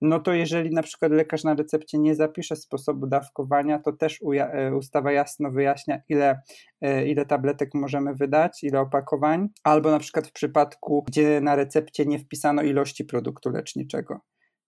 no 0.00 0.20
to 0.20 0.32
jeżeli 0.32 0.70
na 0.70 0.82
przykład 0.82 1.12
lekarz 1.12 1.44
na 1.44 1.54
recepcie 1.54 1.98
nie 1.98 2.14
zapisze 2.14 2.56
sposobu 2.56 3.06
dawkowania, 3.06 3.78
to 3.78 3.92
też 3.92 4.20
e, 4.36 4.74
ustawa 4.76 5.12
jasno 5.12 5.50
wyjaśnia, 5.50 6.00
ile, 6.08 6.40
e, 6.80 7.06
ile 7.06 7.26
tabletek 7.26 7.74
możemy 7.74 8.14
wydać, 8.14 8.64
ile 8.64 8.80
opakowań, 8.80 9.48
albo 9.64 9.90
na 9.90 9.98
przykład 9.98 10.26
w 10.26 10.32
przypadku, 10.32 11.04
gdzie 11.08 11.40
na 11.40 11.56
recepcie 11.56 12.06
nie 12.06 12.18
wpisano 12.18 12.62
ilości 12.62 13.04
produktu 13.04 13.50
leczniczego 13.50 14.20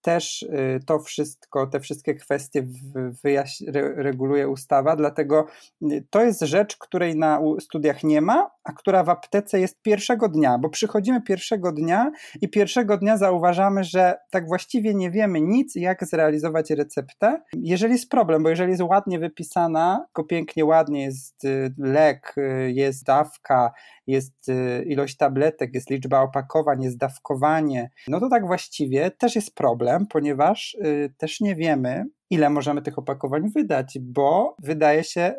też 0.07 0.41
y, 0.43 0.79
to 0.85 0.99
wszystko, 0.99 1.67
te 1.67 1.79
wszystkie 1.79 2.15
kwestie 2.15 2.67
wyjaś- 3.23 3.63
reguluje 3.95 4.49
ustawa, 4.49 4.95
dlatego 4.95 5.45
y, 5.91 6.03
to 6.09 6.21
jest 6.21 6.41
rzecz, 6.41 6.77
której 6.77 7.15
na 7.15 7.39
studiach 7.59 8.03
nie 8.03 8.21
ma, 8.21 8.49
a 8.63 8.73
która 8.73 9.03
w 9.03 9.09
aptece 9.09 9.59
jest 9.59 9.81
pierwszego 9.81 10.29
dnia, 10.29 10.57
bo 10.57 10.69
przychodzimy 10.69 11.21
pierwszego 11.21 11.71
dnia 11.71 12.11
i 12.41 12.49
pierwszego 12.49 12.97
dnia 12.97 13.17
zauważamy, 13.17 13.83
że 13.83 14.15
tak 14.29 14.47
właściwie 14.47 14.93
nie 14.93 15.11
wiemy 15.11 15.41
nic, 15.41 15.75
jak 15.75 16.05
zrealizować 16.05 16.71
receptę. 16.71 17.41
Jeżeli 17.53 17.93
jest 17.93 18.09
problem, 18.09 18.43
bo 18.43 18.49
jeżeli 18.49 18.69
jest 18.71 18.83
ładnie 18.83 19.19
wypisana, 19.19 20.05
tylko 20.07 20.23
pięknie, 20.23 20.65
ładnie 20.65 21.03
jest 21.03 21.43
y, 21.45 21.73
lek, 21.77 22.35
jest 22.67 23.05
dawka, 23.05 23.71
jest 24.07 24.51
ilość 24.85 25.17
tabletek, 25.17 25.73
jest 25.73 25.89
liczba 25.89 26.21
opakowań, 26.21 26.83
jest 26.83 26.97
dawkowanie, 26.97 27.89
no 28.07 28.19
to 28.19 28.29
tak 28.29 28.47
właściwie 28.47 29.11
też 29.11 29.35
jest 29.35 29.55
problem, 29.55 30.05
ponieważ 30.07 30.73
y, 30.85 31.13
też 31.17 31.41
nie 31.41 31.55
wiemy, 31.55 32.05
ile 32.29 32.49
możemy 32.49 32.81
tych 32.81 32.99
opakowań 32.99 33.49
wydać, 33.55 33.97
bo 34.01 34.55
wydaje 34.63 35.03
się 35.03 35.33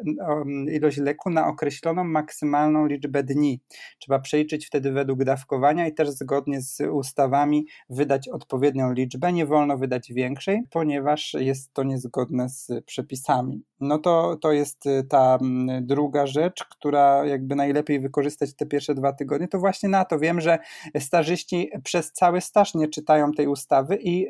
ilość 0.72 0.98
leku 0.98 1.30
na 1.30 1.46
określoną 1.46 2.04
maksymalną 2.04 2.86
liczbę 2.86 3.22
dni. 3.22 3.60
Trzeba 3.98 4.18
przeliczyć 4.18 4.66
wtedy 4.66 4.92
według 4.92 5.24
dawkowania 5.24 5.86
i 5.88 5.94
też 5.94 6.08
zgodnie 6.08 6.62
z 6.62 6.80
ustawami 6.92 7.66
wydać 7.90 8.28
odpowiednią 8.28 8.92
liczbę. 8.92 9.32
Nie 9.32 9.46
wolno 9.46 9.78
wydać 9.78 10.12
większej, 10.12 10.62
ponieważ 10.70 11.36
jest 11.38 11.72
to 11.72 11.82
niezgodne 11.82 12.48
z 12.48 12.68
przepisami. 12.86 13.62
No 13.80 13.98
to, 13.98 14.36
to 14.40 14.52
jest 14.52 14.86
y, 14.86 15.04
ta 15.04 15.38
mm, 15.40 15.86
druga 15.86 16.26
rzecz, 16.26 16.64
która 16.64 17.26
jakby 17.26 17.56
najlepiej 17.56 18.00
wykorzystać 18.00 18.54
te 18.54 18.66
pierwsze 18.66 18.94
dwa 18.94 19.12
tygodnie. 19.12 19.48
To 19.48 19.58
właśnie 19.58 19.88
na 19.88 20.04
to 20.04 20.18
wiem, 20.18 20.40
że 20.40 20.58
stażyści 20.98 21.70
przez 21.84 22.12
cały 22.12 22.40
staż 22.40 22.74
nie 22.74 22.88
czytają 22.88 23.32
tej 23.32 23.46
ustawy 23.46 23.98
i 24.02 24.28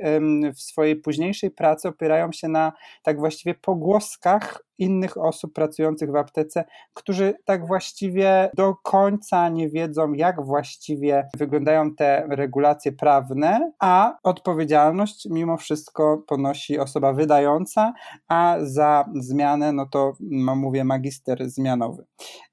w 0.55 0.61
swojej 0.61 0.97
późniejszej 0.97 1.51
pracy 1.51 1.89
opierają 1.89 2.33
się 2.33 2.49
na 2.49 2.73
tak 3.03 3.19
właściwie 3.19 3.55
pogłoskach 3.55 4.69
innych 4.79 5.17
osób 5.17 5.53
pracujących 5.53 6.11
w 6.11 6.17
aptece, 6.17 6.65
którzy 6.95 7.35
tak 7.45 7.67
właściwie 7.67 8.51
do 8.55 8.75
końca 8.75 9.49
nie 9.49 9.69
wiedzą, 9.69 10.13
jak 10.13 10.45
właściwie 10.45 11.29
wyglądają 11.37 11.95
te 11.95 12.27
regulacje 12.31 12.93
prawne, 12.93 13.73
a 13.79 14.17
odpowiedzialność 14.23 15.29
mimo 15.31 15.57
wszystko 15.57 16.25
ponosi 16.27 16.79
osoba 16.79 17.13
wydająca, 17.13 17.93
a 18.29 18.57
za 18.61 19.05
zmianę, 19.15 19.38
no 19.73 19.87
to 19.87 20.13
no 20.21 20.57
mówię, 20.57 20.85
magister 20.85 21.51
zmianowy. 21.51 22.05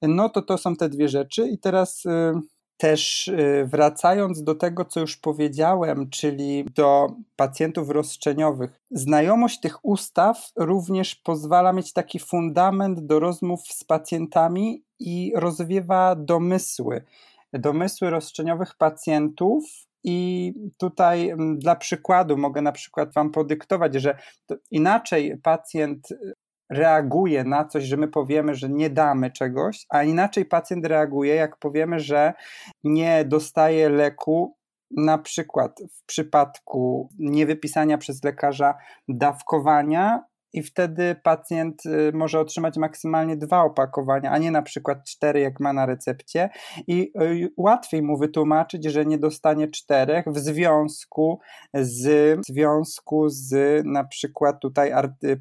No 0.01 0.29
to 0.29 0.41
to 0.41 0.57
są 0.57 0.75
te 0.75 0.89
dwie 0.89 1.09
rzeczy 1.09 1.47
i 1.47 1.57
teraz. 1.59 2.05
Yy, 2.05 2.41
też 2.77 3.27
y, 3.27 3.67
wracając 3.71 4.43
do 4.43 4.55
tego, 4.55 4.85
co 4.85 4.99
już 4.99 5.17
powiedziałem, 5.17 6.09
czyli 6.09 6.65
do 6.75 7.07
pacjentów 7.35 7.89
roszczeniowych, 7.89 8.81
znajomość 8.91 9.59
tych 9.59 9.85
ustaw 9.85 10.51
również 10.55 11.15
pozwala 11.15 11.73
mieć 11.73 11.93
taki 11.93 12.19
fundament 12.19 12.99
do 12.99 13.19
rozmów 13.19 13.61
z 13.67 13.83
pacjentami 13.83 14.83
i 14.99 15.33
rozwiewa 15.35 16.15
domysły. 16.15 17.03
Domysły 17.53 18.09
roszczeniowych 18.09 18.75
pacjentów, 18.77 19.63
i 20.07 20.53
tutaj 20.77 21.29
mm, 21.29 21.59
dla 21.59 21.75
przykładu 21.75 22.37
mogę 22.37 22.61
na 22.61 22.71
przykład 22.71 23.13
Wam 23.13 23.31
podyktować, 23.31 23.93
że 23.93 24.17
inaczej 24.71 25.37
pacjent 25.43 26.07
reaguje 26.69 27.43
na 27.43 27.65
coś, 27.65 27.84
że 27.84 27.98
my 27.98 28.07
powiemy, 28.07 28.55
że 28.55 28.69
nie 28.69 28.89
damy 28.89 29.31
czegoś, 29.31 29.86
a 29.89 30.03
inaczej 30.03 30.45
pacjent 30.45 30.86
reaguje, 30.86 31.36
jak 31.36 31.57
powiemy, 31.57 32.00
że 32.00 32.34
nie 32.84 33.25
dostaje 33.25 33.89
leku, 33.89 34.55
na 34.91 35.17
przykład 35.17 35.79
w 35.91 36.05
przypadku 36.05 37.10
niewypisania 37.19 37.98
przez 37.98 38.24
lekarza 38.24 38.74
dawkowania 39.07 40.24
i 40.55 40.63
wtedy 40.63 41.15
pacjent 41.24 41.85
y, 41.85 42.12
może 42.13 42.39
otrzymać 42.39 42.77
maksymalnie 42.77 43.38
dwa 43.38 43.63
opakowania, 43.63 44.31
a 44.31 44.38
nie 44.38 44.51
na 44.51 44.62
przykład 44.62 45.03
cztery, 45.03 45.39
jak 45.39 45.59
ma 45.59 45.74
na 45.74 45.85
recepcie, 45.85 46.50
i 46.88 47.12
y, 47.21 47.53
łatwiej 47.57 48.01
mu 48.01 48.17
wytłumaczyć, 48.17 48.85
że 48.85 49.05
nie 49.05 49.17
dostanie 49.17 49.67
czterech 49.67 50.25
w 50.27 50.38
związku 50.38 51.39
z, 51.74 52.05
w 52.39 52.45
związku 52.45 53.29
z 53.29 53.81
na 53.85 54.03
przykład 54.03 54.59
tutaj 54.62 54.91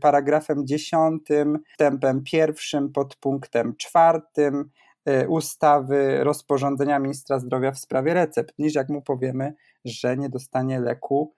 paragrafem 0.00 0.66
dziesiątym, 0.66 1.59
tempem 1.78 2.23
pierwszym, 2.25 2.92
pod 2.92 3.16
punktem 3.16 3.76
czwartym 3.76 4.71
y, 5.09 5.28
ustawy 5.28 6.25
rozporządzenia 6.25 6.99
ministra 6.99 7.38
zdrowia 7.38 7.73
w 7.73 7.78
sprawie 7.78 8.14
recept, 8.14 8.54
niż 8.59 8.75
jak 8.75 8.88
mu 8.88 9.02
powiemy, 9.02 9.54
że 9.85 10.16
nie 10.16 10.28
dostanie 10.28 10.80
leku 10.80 11.35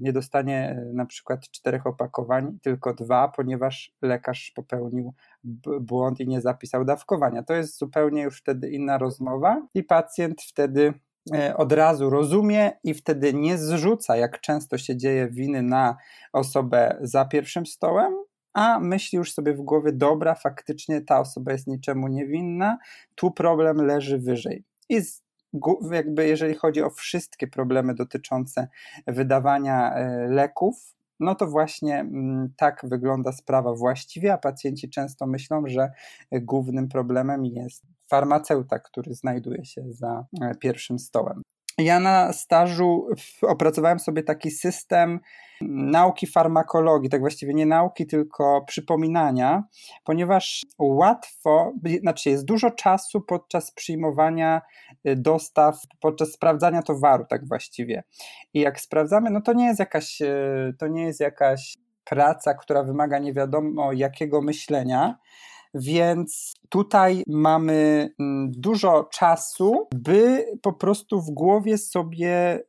nie 0.00 0.12
dostanie 0.12 0.70
e, 0.70 0.92
na 0.92 1.06
przykład 1.06 1.40
czterech 1.50 1.86
opakowań, 1.86 2.58
tylko 2.62 2.94
dwa, 2.94 3.28
ponieważ 3.28 3.92
lekarz 4.02 4.52
popełnił 4.54 5.14
błąd 5.80 6.20
i 6.20 6.28
nie 6.28 6.40
zapisał 6.40 6.84
dawkowania. 6.84 7.42
To 7.42 7.54
jest 7.54 7.78
zupełnie 7.78 8.22
już 8.22 8.38
wtedy 8.38 8.70
inna 8.70 8.98
rozmowa 8.98 9.66
i 9.74 9.82
pacjent 9.82 10.42
wtedy 10.42 10.94
e, 11.34 11.56
od 11.56 11.72
razu 11.72 12.10
rozumie 12.10 12.72
i 12.84 12.94
wtedy 12.94 13.34
nie 13.34 13.58
zrzuca, 13.58 14.16
jak 14.16 14.40
często 14.40 14.78
się 14.78 14.96
dzieje, 14.96 15.28
winy 15.28 15.62
na 15.62 15.96
osobę 16.32 16.98
za 17.00 17.24
pierwszym 17.24 17.66
stołem, 17.66 18.14
a 18.52 18.80
myśli 18.80 19.16
już 19.16 19.32
sobie 19.32 19.54
w 19.54 19.62
głowie, 19.62 19.92
dobra, 19.92 20.34
faktycznie 20.34 21.00
ta 21.00 21.20
osoba 21.20 21.52
jest 21.52 21.66
niczemu 21.66 22.08
niewinna, 22.08 22.78
tu 23.14 23.30
problem 23.30 23.76
leży 23.76 24.18
wyżej. 24.18 24.64
I 24.88 25.00
jakby 25.92 26.28
jeżeli 26.28 26.54
chodzi 26.54 26.82
o 26.82 26.90
wszystkie 26.90 27.46
problemy 27.46 27.94
dotyczące 27.94 28.68
wydawania 29.06 29.94
e, 29.94 30.28
leków, 30.28 30.94
no 31.20 31.34
to 31.34 31.46
właśnie 31.46 32.00
mm, 32.00 32.52
tak 32.56 32.80
wygląda 32.84 33.32
sprawa 33.32 33.74
właściwie, 33.74 34.32
a 34.32 34.38
pacjenci 34.38 34.90
często 34.90 35.26
myślą, 35.26 35.62
że 35.66 35.90
głównym 36.32 36.88
problemem 36.88 37.44
jest 37.44 37.82
farmaceuta, 38.10 38.78
który 38.78 39.14
znajduje 39.14 39.64
się 39.64 39.82
za 39.88 40.24
e, 40.42 40.54
pierwszym 40.54 40.98
stołem. 40.98 41.42
Ja 41.78 42.00
na 42.00 42.32
stażu 42.32 43.08
opracowałem 43.42 43.98
sobie 43.98 44.22
taki 44.22 44.50
system 44.50 45.20
nauki 45.70 46.26
farmakologii, 46.26 47.10
tak 47.10 47.20
właściwie 47.20 47.54
nie 47.54 47.66
nauki, 47.66 48.06
tylko 48.06 48.64
przypominania, 48.66 49.64
ponieważ 50.04 50.62
łatwo, 50.78 51.72
znaczy 52.00 52.30
jest 52.30 52.44
dużo 52.44 52.70
czasu 52.70 53.20
podczas 53.20 53.70
przyjmowania 53.70 54.62
y, 55.08 55.16
dostaw, 55.16 55.80
podczas 56.00 56.32
sprawdzania 56.32 56.82
towaru, 56.82 57.24
tak 57.28 57.48
właściwie. 57.48 58.04
I 58.54 58.60
jak 58.60 58.80
sprawdzamy, 58.80 59.30
no 59.30 59.40
to 59.40 59.52
nie 59.52 59.66
jest 59.66 59.80
jakaś, 59.80 60.20
y, 60.20 60.74
to 60.78 60.88
nie 60.88 61.02
jest 61.04 61.20
jakaś 61.20 61.74
praca, 62.04 62.54
która 62.54 62.82
wymaga 62.82 63.18
nie 63.18 63.32
wiadomo 63.32 63.92
jakiego 63.92 64.42
myślenia, 64.42 65.18
więc 65.74 66.54
tutaj 66.68 67.22
mamy 67.26 68.08
mm, 68.20 68.50
dużo 68.50 69.04
czasu, 69.04 69.88
by 69.94 70.46
po 70.62 70.72
prostu 70.72 71.20
w 71.20 71.30
głowie 71.30 71.78
sobie 71.78 72.60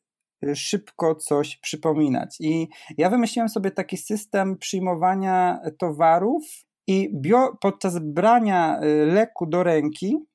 y, 0.43 0.55
szybko 0.55 1.15
coś 1.15 1.57
przypominać. 1.57 2.37
I 2.39 2.67
ja 2.97 3.09
wymyśliłem 3.09 3.49
sobie 3.49 3.71
taki 3.71 3.97
system 3.97 4.57
przyjmowania 4.57 5.59
towarów 5.79 6.43
i 6.87 7.09
bio, 7.13 7.57
podczas 7.61 7.99
brania 7.99 8.79
y, 8.83 9.05
leku 9.05 9.45
do 9.45 9.63
ręki 9.63 10.25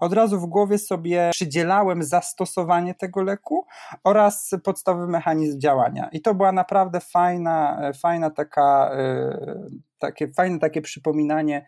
od 0.00 0.12
razu 0.12 0.40
w 0.40 0.46
głowie 0.46 0.78
sobie 0.78 1.30
przydzielałem 1.32 2.02
zastosowanie 2.02 2.94
tego 2.94 3.22
leku 3.22 3.66
oraz 4.04 4.50
podstawowy 4.64 5.06
mechanizm 5.06 5.60
działania. 5.60 6.08
I 6.12 6.22
to 6.22 6.34
była 6.34 6.52
naprawdę 6.52 7.00
fajna, 7.00 7.80
fajna 8.02 8.30
taka 8.30 8.90
takie 10.00 10.28
fajne 10.32 10.58
takie 10.58 10.82
przypominanie 10.82 11.66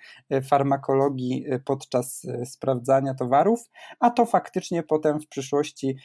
farmakologii 0.49 1.47
podczas 1.65 2.27
sprawdzania 2.45 3.15
towarów, 3.15 3.71
a 4.01 4.11
to 4.11 4.27
faktycznie 4.27 4.83
potem 4.83 5.21
w 5.21 5.29
przyszłości 5.29 5.97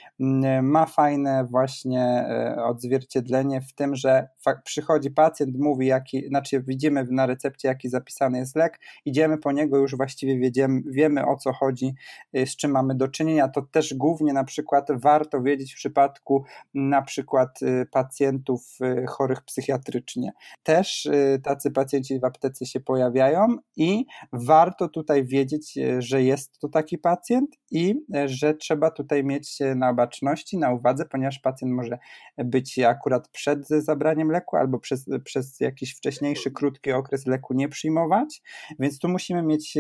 ma 0.62 0.86
fajne 0.86 1.48
właśnie 1.52 2.26
odzwierciedlenie 2.66 3.62
w 3.62 3.74
tym, 3.74 3.96
że 3.96 4.28
przychodzi 4.64 5.12
pacjent, 5.12 5.58
mówi 5.60 5.88
jaki, 5.88 6.28
znaczy 6.28 6.64
widzimy 6.68 7.06
na 7.12 7.26
recepcie 7.26 7.68
jaki 7.68 7.90
zapisany 7.90 8.38
jest 8.38 8.56
lek, 8.56 8.80
idziemy 9.06 9.38
po 9.38 9.52
niego, 9.52 9.78
już 9.78 9.96
właściwie 9.96 10.40
wiedziemy, 10.40 10.82
wiemy 10.86 11.26
o 11.26 11.36
co 11.36 11.54
chodzi, 11.54 11.96
z 12.34 12.56
czym 12.56 12.72
mamy 12.72 12.96
do 12.96 13.08
czynienia, 13.08 13.48
to 13.48 13.62
też 13.62 13.94
głównie 13.94 14.34
na 14.34 14.44
przykład 14.44 14.88
warto 14.92 15.42
wiedzieć 15.42 15.74
w 15.74 15.76
przypadku 15.76 16.44
na 16.74 17.02
przykład 17.02 17.60
pacjentów 17.92 18.78
chorych 19.08 19.42
psychiatrycznie. 19.42 20.32
Też 20.64 21.10
tacy 21.44 21.72
pacjenci 21.72 22.17
w 22.20 22.26
aptece 22.26 22.66
się 22.66 22.80
pojawiają 22.80 23.58
i 23.76 24.06
warto 24.34 24.90
tutaj 24.90 25.26
wiedzieć, 25.26 25.78
y, 25.78 26.02
że 26.02 26.24
jest 26.24 26.60
to 26.60 26.70
taki 26.70 26.98
pacjent 26.98 27.58
i 27.72 27.96
y, 28.16 28.28
że 28.28 28.54
trzeba 28.54 28.92
tutaj 28.92 29.24
mieć 29.24 29.60
na 29.76 29.94
baczności, 29.94 30.58
na 30.58 30.72
uwadze, 30.72 31.06
ponieważ 31.06 31.40
pacjent 31.40 31.74
może 31.74 31.98
być 32.38 32.80
akurat 32.80 33.30
przed 33.30 33.68
zabraniem 33.68 34.32
leku 34.32 34.58
albo 34.58 34.80
przez, 34.80 35.06
przez 35.24 35.60
jakiś 35.60 35.96
wcześniejszy, 35.96 36.52
krótki 36.52 36.92
okres 36.92 37.28
leku 37.28 37.54
nie 37.54 37.70
przyjmować, 37.70 38.42
więc 38.80 39.00
tu 39.00 39.10
musimy 39.10 39.44
mieć 39.44 39.78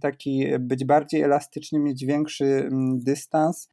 taki, 0.00 0.46
być 0.60 0.84
bardziej 0.84 1.22
elastyczny, 1.22 1.78
mieć 1.78 2.04
większy 2.04 2.68
dystans 2.94 3.70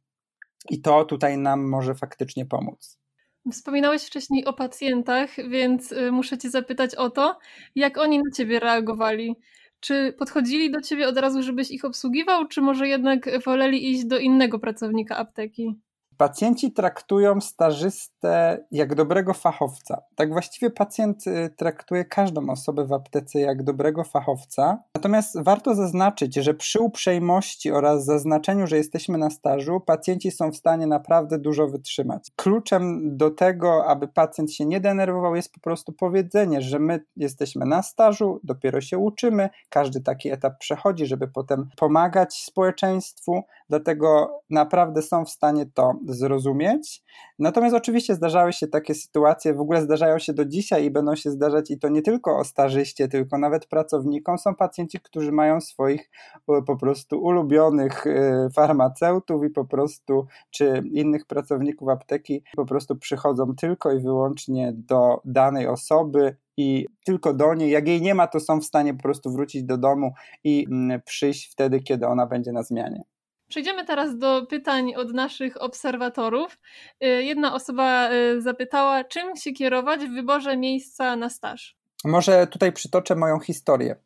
i 0.70 0.80
to 0.80 1.04
tutaj 1.04 1.38
nam 1.38 1.68
może 1.68 1.94
faktycznie 1.94 2.46
pomóc. 2.46 3.03
Wspominałeś 3.52 4.02
wcześniej 4.02 4.44
o 4.44 4.52
pacjentach, 4.52 5.30
więc 5.48 5.92
y, 5.92 6.12
muszę 6.12 6.38
Cię 6.38 6.50
zapytać 6.50 6.94
o 6.94 7.10
to, 7.10 7.38
jak 7.74 7.98
oni 7.98 8.18
na 8.18 8.30
Ciebie 8.30 8.60
reagowali. 8.60 9.36
Czy 9.80 10.14
podchodzili 10.18 10.70
do 10.70 10.80
Ciebie 10.80 11.08
od 11.08 11.18
razu, 11.18 11.42
żebyś 11.42 11.70
ich 11.70 11.84
obsługiwał, 11.84 12.48
czy 12.48 12.60
może 12.60 12.88
jednak 12.88 13.42
woleli 13.44 13.90
iść 13.90 14.04
do 14.04 14.18
innego 14.18 14.58
pracownika 14.58 15.16
apteki? 15.16 15.83
Pacjenci 16.16 16.72
traktują 16.72 17.40
stażystę 17.40 18.64
jak 18.70 18.94
dobrego 18.94 19.34
fachowca. 19.34 20.02
Tak 20.14 20.32
właściwie 20.32 20.70
pacjent 20.70 21.26
y, 21.26 21.50
traktuje 21.56 22.04
każdą 22.04 22.50
osobę 22.50 22.86
w 22.86 22.92
aptece 22.92 23.40
jak 23.40 23.62
dobrego 23.62 24.04
fachowca. 24.04 24.82
Natomiast 24.94 25.42
warto 25.42 25.74
zaznaczyć, 25.74 26.34
że 26.34 26.54
przy 26.54 26.80
uprzejmości 26.80 27.72
oraz 27.72 28.04
zaznaczeniu, 28.04 28.66
że 28.66 28.76
jesteśmy 28.76 29.18
na 29.18 29.30
stażu, 29.30 29.80
pacjenci 29.80 30.30
są 30.30 30.52
w 30.52 30.56
stanie 30.56 30.86
naprawdę 30.86 31.38
dużo 31.38 31.68
wytrzymać. 31.68 32.30
Kluczem 32.36 33.16
do 33.16 33.30
tego, 33.30 33.86
aby 33.86 34.08
pacjent 34.08 34.52
się 34.52 34.66
nie 34.66 34.80
denerwował, 34.80 35.36
jest 35.36 35.52
po 35.52 35.60
prostu 35.60 35.92
powiedzenie, 35.92 36.62
że 36.62 36.78
my 36.78 37.04
jesteśmy 37.16 37.66
na 37.66 37.82
stażu, 37.82 38.40
dopiero 38.44 38.80
się 38.80 38.98
uczymy, 38.98 39.50
każdy 39.68 40.00
taki 40.00 40.30
etap 40.30 40.58
przechodzi, 40.58 41.06
żeby 41.06 41.28
potem 41.28 41.68
pomagać 41.76 42.34
społeczeństwu, 42.34 43.42
dlatego 43.74 44.40
naprawdę 44.50 45.02
są 45.02 45.24
w 45.24 45.30
stanie 45.30 45.66
to 45.74 45.94
zrozumieć. 46.08 47.02
Natomiast 47.38 47.76
oczywiście 47.76 48.14
zdarzały 48.14 48.52
się 48.52 48.66
takie 48.66 48.94
sytuacje, 48.94 49.54
w 49.54 49.60
ogóle 49.60 49.82
zdarzają 49.82 50.18
się 50.18 50.32
do 50.32 50.44
dzisiaj 50.44 50.84
i 50.84 50.90
będą 50.90 51.16
się 51.16 51.30
zdarzać 51.30 51.70
i 51.70 51.78
to 51.78 51.88
nie 51.88 52.02
tylko 52.02 52.38
o 52.38 52.44
starzyście, 52.44 53.08
tylko 53.08 53.38
nawet 53.38 53.66
pracownikom. 53.66 54.38
Są 54.38 54.54
pacjenci, 54.54 55.00
którzy 55.00 55.32
mają 55.32 55.60
swoich 55.60 56.10
e, 56.48 56.62
po 56.62 56.76
prostu 56.76 57.22
ulubionych 57.22 58.06
e, 58.06 58.48
farmaceutów 58.54 59.44
i 59.44 59.50
po 59.50 59.64
prostu, 59.64 60.26
czy 60.50 60.82
innych 60.92 61.26
pracowników 61.26 61.88
apteki, 61.88 62.42
po 62.56 62.66
prostu 62.66 62.96
przychodzą 62.96 63.54
tylko 63.56 63.92
i 63.92 64.00
wyłącznie 64.00 64.72
do 64.76 65.20
danej 65.24 65.66
osoby, 65.66 66.36
i 66.56 66.86
tylko 67.04 67.34
do 67.34 67.54
niej. 67.54 67.70
Jak 67.70 67.88
jej 67.88 68.02
nie 68.02 68.14
ma, 68.14 68.26
to 68.26 68.40
są 68.40 68.60
w 68.60 68.64
stanie 68.64 68.94
po 68.94 69.02
prostu 69.02 69.32
wrócić 69.32 69.64
do 69.64 69.78
domu 69.78 70.12
i 70.44 70.66
mm, 70.70 71.00
przyjść 71.02 71.52
wtedy, 71.52 71.80
kiedy 71.80 72.06
ona 72.06 72.26
będzie 72.26 72.52
na 72.52 72.62
zmianie. 72.62 73.04
Przejdziemy 73.48 73.84
teraz 73.84 74.18
do 74.18 74.46
pytań 74.46 74.94
od 74.94 75.14
naszych 75.14 75.62
obserwatorów. 75.62 76.58
Y, 77.04 77.06
jedna 77.06 77.54
osoba 77.54 78.12
y, 78.12 78.42
zapytała, 78.42 79.04
czym 79.04 79.36
się 79.36 79.52
kierować 79.52 80.00
w 80.00 80.14
wyborze 80.14 80.56
miejsca 80.56 81.16
na 81.16 81.30
staż? 81.30 81.76
Może 82.04 82.46
tutaj 82.46 82.72
przytoczę 82.72 83.14
moją 83.14 83.40
historię. 83.40 83.96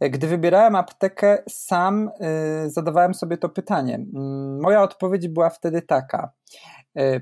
Gdy 0.00 0.26
wybierałem 0.26 0.74
aptekę, 0.76 1.42
sam 1.48 2.10
y, 2.66 2.70
zadawałem 2.70 3.14
sobie 3.14 3.36
to 3.38 3.48
pytanie. 3.48 3.94
Mm, 3.94 4.60
moja 4.60 4.82
odpowiedź 4.82 5.28
była 5.28 5.50
wtedy 5.50 5.82
taka. 5.82 6.32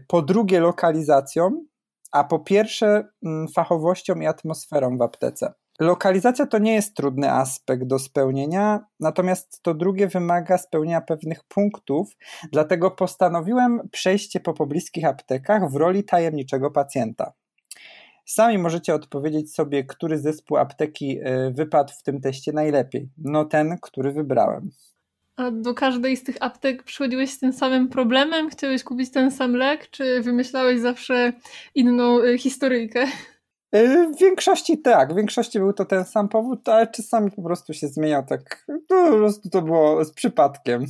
Po 0.09 0.23
drugie, 0.23 0.61
lokalizacją, 0.61 1.65
a 2.13 2.25
po 2.25 2.39
pierwsze, 2.39 3.09
mm, 3.23 3.49
fachowością 3.49 4.15
i 4.15 4.27
atmosferą 4.27 4.99
w 4.99 5.03
aptece. 5.03 5.53
Lokalizacja 5.81 6.47
to 6.47 6.59
nie 6.59 6.75
jest 6.75 6.97
trudny 6.97 7.33
aspekt 7.33 7.85
do 7.85 7.99
spełnienia, 7.99 8.85
natomiast 9.01 9.63
to 9.63 9.75
drugie 9.75 10.09
wymaga 10.09 10.59
spełnienia 10.59 11.01
pewnych 11.01 11.45
punktów, 11.45 12.17
dlatego 12.53 12.91
postanowiłem 12.91 13.89
przejście 13.93 14.41
po 14.41 14.55
pobliskich 14.55 15.05
aptekach 15.05 15.71
w 15.71 15.77
roli 15.77 16.05
tajemniczego 16.05 16.71
pacjenta. 16.71 17.33
Sami 18.25 18.59
możecie 18.59 18.95
odpowiedzieć 18.95 19.55
sobie, 19.55 19.85
który 19.85 20.19
zespół 20.19 20.57
apteki 20.57 21.19
e, 21.23 21.51
wypadł 21.51 21.93
w 21.99 22.03
tym 22.03 22.21
teście 22.21 22.53
najlepiej. 22.53 23.09
No 23.19 23.45
ten, 23.45 23.79
który 23.83 24.13
wybrałem. 24.13 24.71
A 25.37 25.51
do 25.51 25.75
każdej 25.75 26.17
z 26.17 26.25
tych 26.25 26.37
aptek 26.41 26.83
przychodziłeś 26.83 27.31
z 27.31 27.39
tym 27.39 27.53
samym 27.53 27.89
problemem? 27.89 28.51
Chciałeś 28.51 28.85
kupić 28.85 29.11
ten 29.11 29.31
sam 29.31 29.55
lek, 29.57 29.91
czy 29.91 30.21
wymyślałeś 30.21 30.81
zawsze 30.81 31.33
inną 31.75 32.23
e, 32.23 32.39
historyjkę? 32.39 33.07
Y, 33.77 34.09
w 34.15 34.19
większości 34.19 34.79
tak, 34.79 35.13
w 35.13 35.17
większości 35.17 35.59
był 35.59 35.73
to 35.73 35.85
ten 35.85 36.05
sam 36.05 36.29
powód, 36.29 36.69
ale 36.69 36.87
czasami 36.87 37.31
po 37.31 37.43
prostu 37.43 37.75
się 37.75 37.89
zmieniał 37.89 38.27
tak, 38.27 38.67
po 38.89 39.17
prostu 39.19 39.51
to 39.51 39.63
było 39.63 40.05
z 40.05 40.13
przypadkiem. 40.13 40.87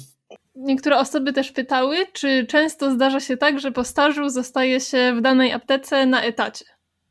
Niektóre 0.54 0.98
osoby 0.98 1.32
też 1.32 1.52
pytały, 1.52 1.96
czy 2.12 2.46
często 2.46 2.90
zdarza 2.90 3.20
się 3.20 3.36
tak, 3.36 3.60
że 3.60 3.72
po 3.72 3.84
stażu 3.84 4.28
zostaje 4.28 4.80
się 4.80 5.14
w 5.18 5.20
danej 5.20 5.52
aptece 5.52 6.06
na 6.06 6.22
etacie. 6.22 6.64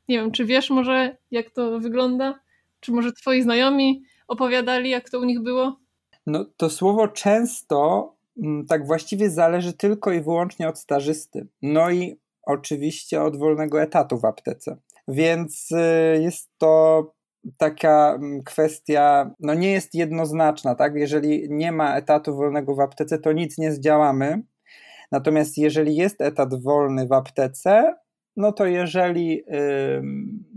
Nie 0.09 0.19
wiem, 0.19 0.31
czy 0.31 0.45
wiesz 0.45 0.69
może, 0.69 1.17
jak 1.31 1.49
to 1.49 1.79
wygląda? 1.79 2.39
Czy 2.79 2.91
może 2.91 3.11
twoi 3.11 3.41
znajomi 3.41 4.03
opowiadali, 4.27 4.89
jak 4.89 5.09
to 5.09 5.19
u 5.19 5.23
nich 5.23 5.39
było? 5.39 5.79
No 6.25 6.45
to 6.57 6.69
słowo 6.69 7.07
często 7.07 8.09
mm, 8.43 8.65
tak 8.65 8.87
właściwie 8.87 9.29
zależy 9.29 9.73
tylko 9.73 10.11
i 10.11 10.21
wyłącznie 10.21 10.69
od 10.69 10.79
stażysty. 10.79 11.47
No 11.61 11.91
i 11.91 12.19
oczywiście 12.43 13.21
od 13.21 13.37
wolnego 13.37 13.81
etatu 13.81 14.17
w 14.17 14.25
aptece. 14.25 14.77
Więc 15.09 15.71
y, 15.71 16.21
jest 16.21 16.49
to 16.57 17.03
taka 17.57 18.13
mm, 18.15 18.43
kwestia, 18.43 19.31
no 19.39 19.53
nie 19.53 19.71
jest 19.71 19.95
jednoznaczna, 19.95 20.75
tak? 20.75 20.95
Jeżeli 20.95 21.47
nie 21.49 21.71
ma 21.71 21.95
etatu 21.95 22.35
wolnego 22.35 22.75
w 22.75 22.79
aptece, 22.79 23.19
to 23.19 23.31
nic 23.31 23.57
nie 23.57 23.71
zdziałamy. 23.71 24.41
Natomiast 25.11 25.57
jeżeli 25.57 25.95
jest 25.95 26.21
etat 26.21 26.63
wolny 26.63 27.07
w 27.07 27.13
aptece, 27.13 27.95
no 28.37 28.51
to 28.51 28.65
jeżeli 28.65 29.41
y, 29.41 30.01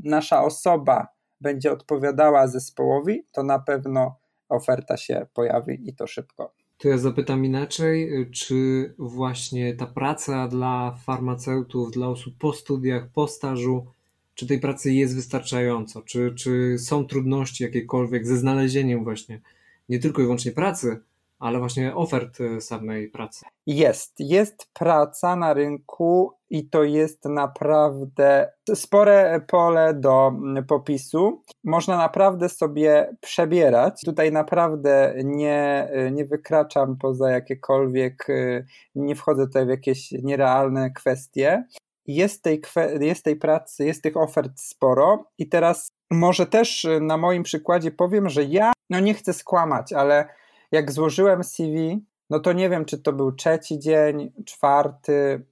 nasza 0.05 0.45
osoba 0.45 1.09
będzie 1.41 1.73
odpowiadała 1.73 2.47
zespołowi, 2.47 3.27
to 3.33 3.43
na 3.43 3.59
pewno 3.59 4.17
oferta 4.49 4.97
się 4.97 5.27
pojawi 5.35 5.89
i 5.89 5.95
to 5.95 6.07
szybko. 6.07 6.53
To 6.79 6.89
ja 6.89 6.99
zapytam 6.99 7.45
inaczej, 7.45 8.11
czy 8.31 8.95
właśnie 8.99 9.75
ta 9.75 9.87
praca 9.87 10.49
dla 10.49 10.97
farmaceutów, 11.05 11.91
dla 11.91 12.09
osób 12.09 12.35
po 12.39 12.53
studiach, 12.53 13.09
po 13.15 13.29
stażu, 13.29 13.87
czy 14.35 14.47
tej 14.47 14.61
pracy 14.61 14.93
jest 14.93 15.17
wystarczająco, 15.17 16.03
czy, 16.03 16.35
czy 16.35 16.79
są 16.79 17.07
trudności 17.07 17.65
jakiekolwiek 17.65 18.27
ze 18.27 18.37
znalezieniem 18.37 19.05
właśnie 19.05 19.41
nie 19.89 19.99
tylko 19.99 20.23
i 20.23 20.25
wyłącznie 20.25 20.53
pracy, 20.53 21.01
ale 21.39 21.59
właśnie 21.59 21.95
ofert 21.95 22.41
e, 22.41 22.61
samej 22.61 23.09
pracy. 23.09 23.45
Jest, 23.67 24.15
jest 24.19 24.69
praca 24.73 25.37
na 25.37 25.55
rynku 25.55 26.33
i 26.51 26.69
to 26.69 26.85
jest 26.85 27.25
naprawdę 27.25 28.53
spore 28.75 29.41
pole 29.49 29.95
do 29.95 30.29
mm, 30.29 30.65
popisu. 30.65 31.43
Można 31.65 31.97
naprawdę 31.97 32.49
sobie 32.49 33.17
przebierać. 33.21 34.01
Tutaj 34.05 34.33
naprawdę 34.33 35.15
nie, 35.25 35.91
nie 36.13 36.25
wykraczam 36.25 36.97
poza 36.97 37.31
jakiekolwiek, 37.31 38.31
e, 38.31 38.65
nie 38.95 39.17
wchodzę 39.17 39.47
tutaj 39.47 39.67
w 39.67 39.69
jakieś 39.69 40.13
nierealne 40.13 40.91
kwestie 40.91 41.65
jest 42.07 42.43
tej, 42.43 42.63
jest 43.01 43.25
tej 43.25 43.37
pracy, 43.37 43.85
jest 43.85 44.03
tych 44.03 44.17
ofert 44.17 44.61
sporo 44.61 45.25
i 45.39 45.49
teraz 45.49 45.89
może 46.11 46.47
też 46.47 46.85
y, 46.85 47.01
na 47.01 47.17
moim 47.17 47.43
przykładzie 47.43 47.91
powiem, 47.91 48.29
że 48.29 48.45
ja, 48.45 48.73
no 48.91 49.01
nie 49.01 49.15
chcę 49.15 49.33
skłamać, 49.33 49.93
ale 49.93 50.29
jak 50.73 50.93
złożyłem 50.93 51.45
CV, 51.45 52.05
no 52.31 52.41
to 52.41 52.53
nie 52.53 52.71
wiem, 52.71 52.85
czy 52.85 52.99
to 52.99 53.13
był 53.13 53.33
trzeci 53.33 53.79
dzień, 53.79 54.33
czwarty, 54.47 55.45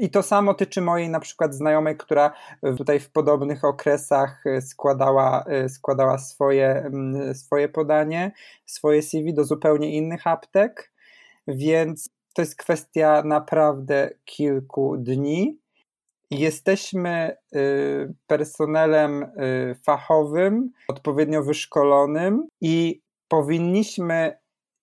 i 0.00 0.10
to 0.10 0.22
samo 0.22 0.54
tyczy 0.54 0.80
mojej 0.80 1.08
na 1.08 1.20
przykład 1.20 1.54
znajomej, 1.54 1.96
która 1.96 2.32
tutaj 2.76 3.00
w 3.00 3.10
podobnych 3.10 3.64
okresach 3.64 4.46
y, 4.46 4.62
składała, 4.62 5.44
y, 5.64 5.68
składała 5.68 6.18
swoje, 6.18 6.68
mm, 6.68 7.34
swoje 7.34 7.68
podanie, 7.68 8.32
swoje 8.66 9.02
CV 9.02 9.34
do 9.34 9.44
zupełnie 9.44 9.92
innych 9.92 10.26
aptek, 10.26 10.92
więc 11.46 12.10
to 12.34 12.42
jest 12.42 12.56
kwestia 12.56 13.22
naprawdę 13.24 14.10
kilku 14.24 14.96
dni. 14.96 15.61
Jesteśmy 16.40 17.36
y, 17.56 18.14
personelem 18.26 19.22
y, 19.22 19.74
fachowym, 19.84 20.70
odpowiednio 20.88 21.42
wyszkolonym 21.42 22.46
i 22.60 23.02
powinniśmy, 23.28 24.38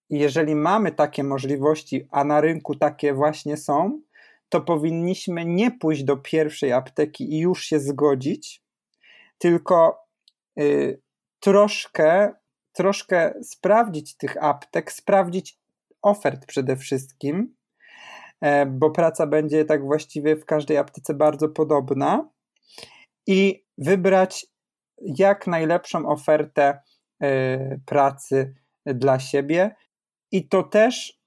jeżeli 0.10 0.56
mamy 0.56 0.92
takie 0.92 1.24
możliwości, 1.24 2.08
a 2.12 2.24
na 2.24 2.42
rynku 2.42 2.76
takie 2.76 3.14
właśnie 3.14 3.58
są, 3.58 4.02
to 4.50 4.62
powinniśmy 4.62 5.46
nie 5.46 5.72
pójść 5.72 6.04
do 6.04 6.18
pierwszej 6.18 6.72
apteki 6.72 7.34
i 7.34 7.40
już 7.40 7.64
się 7.64 7.80
zgodzić, 7.80 8.64
tylko 9.38 10.06
y, 10.60 11.02
troszkę, 11.40 12.34
troszkę 12.74 13.34
sprawdzić 13.44 14.18
tych 14.18 14.44
aptek, 14.44 14.92
sprawdzić 14.92 15.60
ofert 16.02 16.46
przede 16.46 16.78
wszystkim, 16.78 17.56
bo 18.68 18.92
praca 18.92 19.28
będzie 19.28 19.66
tak 19.66 19.86
właściwie 19.86 20.36
w 20.36 20.46
każdej 20.46 20.78
aptece 20.78 21.14
bardzo 21.14 21.50
podobna 21.50 22.30
i 23.28 23.64
wybrać 23.78 24.46
jak 25.02 25.48
najlepszą 25.48 26.08
ofertę 26.10 26.80
e, 27.22 27.80
pracy 27.86 28.56
dla 28.86 29.20
siebie. 29.20 29.76
I 30.32 30.48
to 30.48 30.64
też 30.64 31.20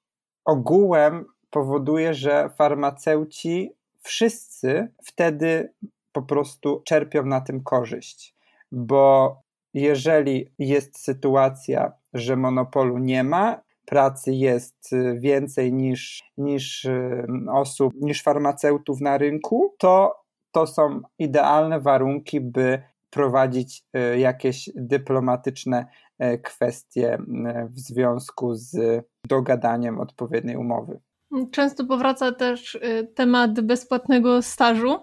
ogółem 0.44 1.24
powoduje, 1.50 2.14
że 2.14 2.50
farmaceuci 2.58 3.72
wszyscy 4.00 4.88
wtedy 5.04 5.72
po 6.12 6.22
prostu 6.22 6.82
czerpią 6.86 7.26
na 7.26 7.40
tym 7.40 7.62
korzyść, 7.62 8.34
bo 8.72 9.36
jeżeli 9.74 10.48
jest 10.58 10.98
sytuacja, 10.98 11.92
że 12.14 12.36
monopolu 12.36 12.98
nie 12.98 13.24
ma, 13.24 13.60
pracy 13.92 14.32
jest 14.32 14.92
y, 14.92 15.18
więcej 15.18 15.72
niż, 15.72 16.22
niż 16.38 16.84
y, 16.84 17.24
osób, 17.52 17.94
niż 18.00 18.22
farmaceutów 18.22 19.00
na 19.00 19.18
rynku, 19.18 19.74
to 19.78 20.22
to 20.52 20.66
są 20.66 21.00
idealne 21.18 21.80
warunki, 21.80 22.40
by 22.40 22.82
prowadzić 23.10 23.84
y, 24.14 24.18
jakieś 24.18 24.70
dyplomatyczne 24.74 25.86
kwestie 26.42 27.18
w 27.70 27.80
związku 27.80 28.54
z 28.54 28.76
dogadaniem 29.26 30.00
odpowiedniej 30.00 30.56
umowy. 30.56 31.00
Często 31.50 31.84
powraca 31.84 32.32
też 32.32 32.78
temat 33.14 33.60
bezpłatnego 33.60 34.42
stażu. 34.42 34.98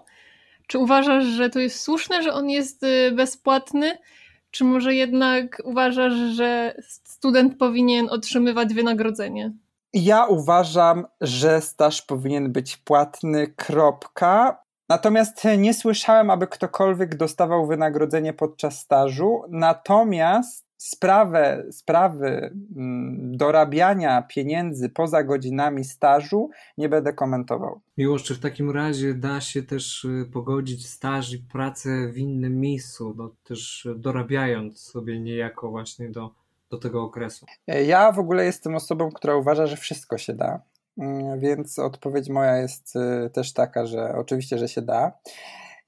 Czy 0.66 0.78
uważasz, 0.78 1.24
że 1.24 1.50
to 1.50 1.58
jest 1.58 1.80
słuszne, 1.80 2.22
że 2.22 2.32
on 2.32 2.50
jest 2.50 2.86
bezpłatny? 3.16 3.98
Czy 4.50 4.64
może 4.64 4.94
jednak 4.94 5.62
uważasz, 5.64 6.14
że 6.14 6.74
student 7.04 7.58
powinien 7.58 8.10
otrzymywać 8.10 8.74
wynagrodzenie? 8.74 9.52
Ja 9.92 10.26
uważam, 10.26 11.06
że 11.20 11.60
staż 11.60 12.02
powinien 12.02 12.52
być 12.52 12.76
płatny, 12.76 13.48
kropka. 13.56 14.62
Natomiast 14.88 15.44
nie 15.58 15.74
słyszałem, 15.74 16.30
aby 16.30 16.46
ktokolwiek 16.46 17.16
dostawał 17.16 17.66
wynagrodzenie 17.66 18.32
podczas 18.32 18.78
stażu. 18.78 19.42
Natomiast 19.48 20.69
sprawę, 20.80 21.64
sprawy 21.70 22.54
mm, 22.76 23.36
dorabiania 23.36 24.22
pieniędzy 24.22 24.88
poza 24.88 25.24
godzinami 25.24 25.84
stażu 25.84 26.50
nie 26.78 26.88
będę 26.88 27.12
komentował. 27.12 27.80
Miłość, 27.98 28.24
czy 28.24 28.34
w 28.34 28.40
takim 28.40 28.70
razie 28.70 29.14
da 29.14 29.40
się 29.40 29.62
też 29.62 30.04
y, 30.04 30.30
pogodzić 30.32 30.88
staż 30.88 31.32
i 31.32 31.38
pracę 31.38 32.08
w 32.12 32.18
innym 32.18 32.60
miejscu, 32.60 33.14
no, 33.16 33.30
też 33.44 33.88
dorabiając 33.96 34.80
sobie 34.80 35.20
niejako 35.20 35.70
właśnie 35.70 36.08
do, 36.08 36.30
do 36.70 36.78
tego 36.78 37.02
okresu? 37.02 37.46
Ja 37.66 38.12
w 38.12 38.18
ogóle 38.18 38.44
jestem 38.44 38.74
osobą, 38.74 39.10
która 39.10 39.36
uważa, 39.36 39.66
że 39.66 39.76
wszystko 39.76 40.18
się 40.18 40.32
da. 40.32 40.60
Mm, 40.98 41.40
więc 41.40 41.78
odpowiedź 41.78 42.28
moja 42.28 42.56
jest 42.56 42.96
y, 42.96 43.30
też 43.30 43.52
taka, 43.52 43.86
że 43.86 44.14
oczywiście, 44.14 44.58
że 44.58 44.68
się 44.68 44.82
da. 44.82 45.12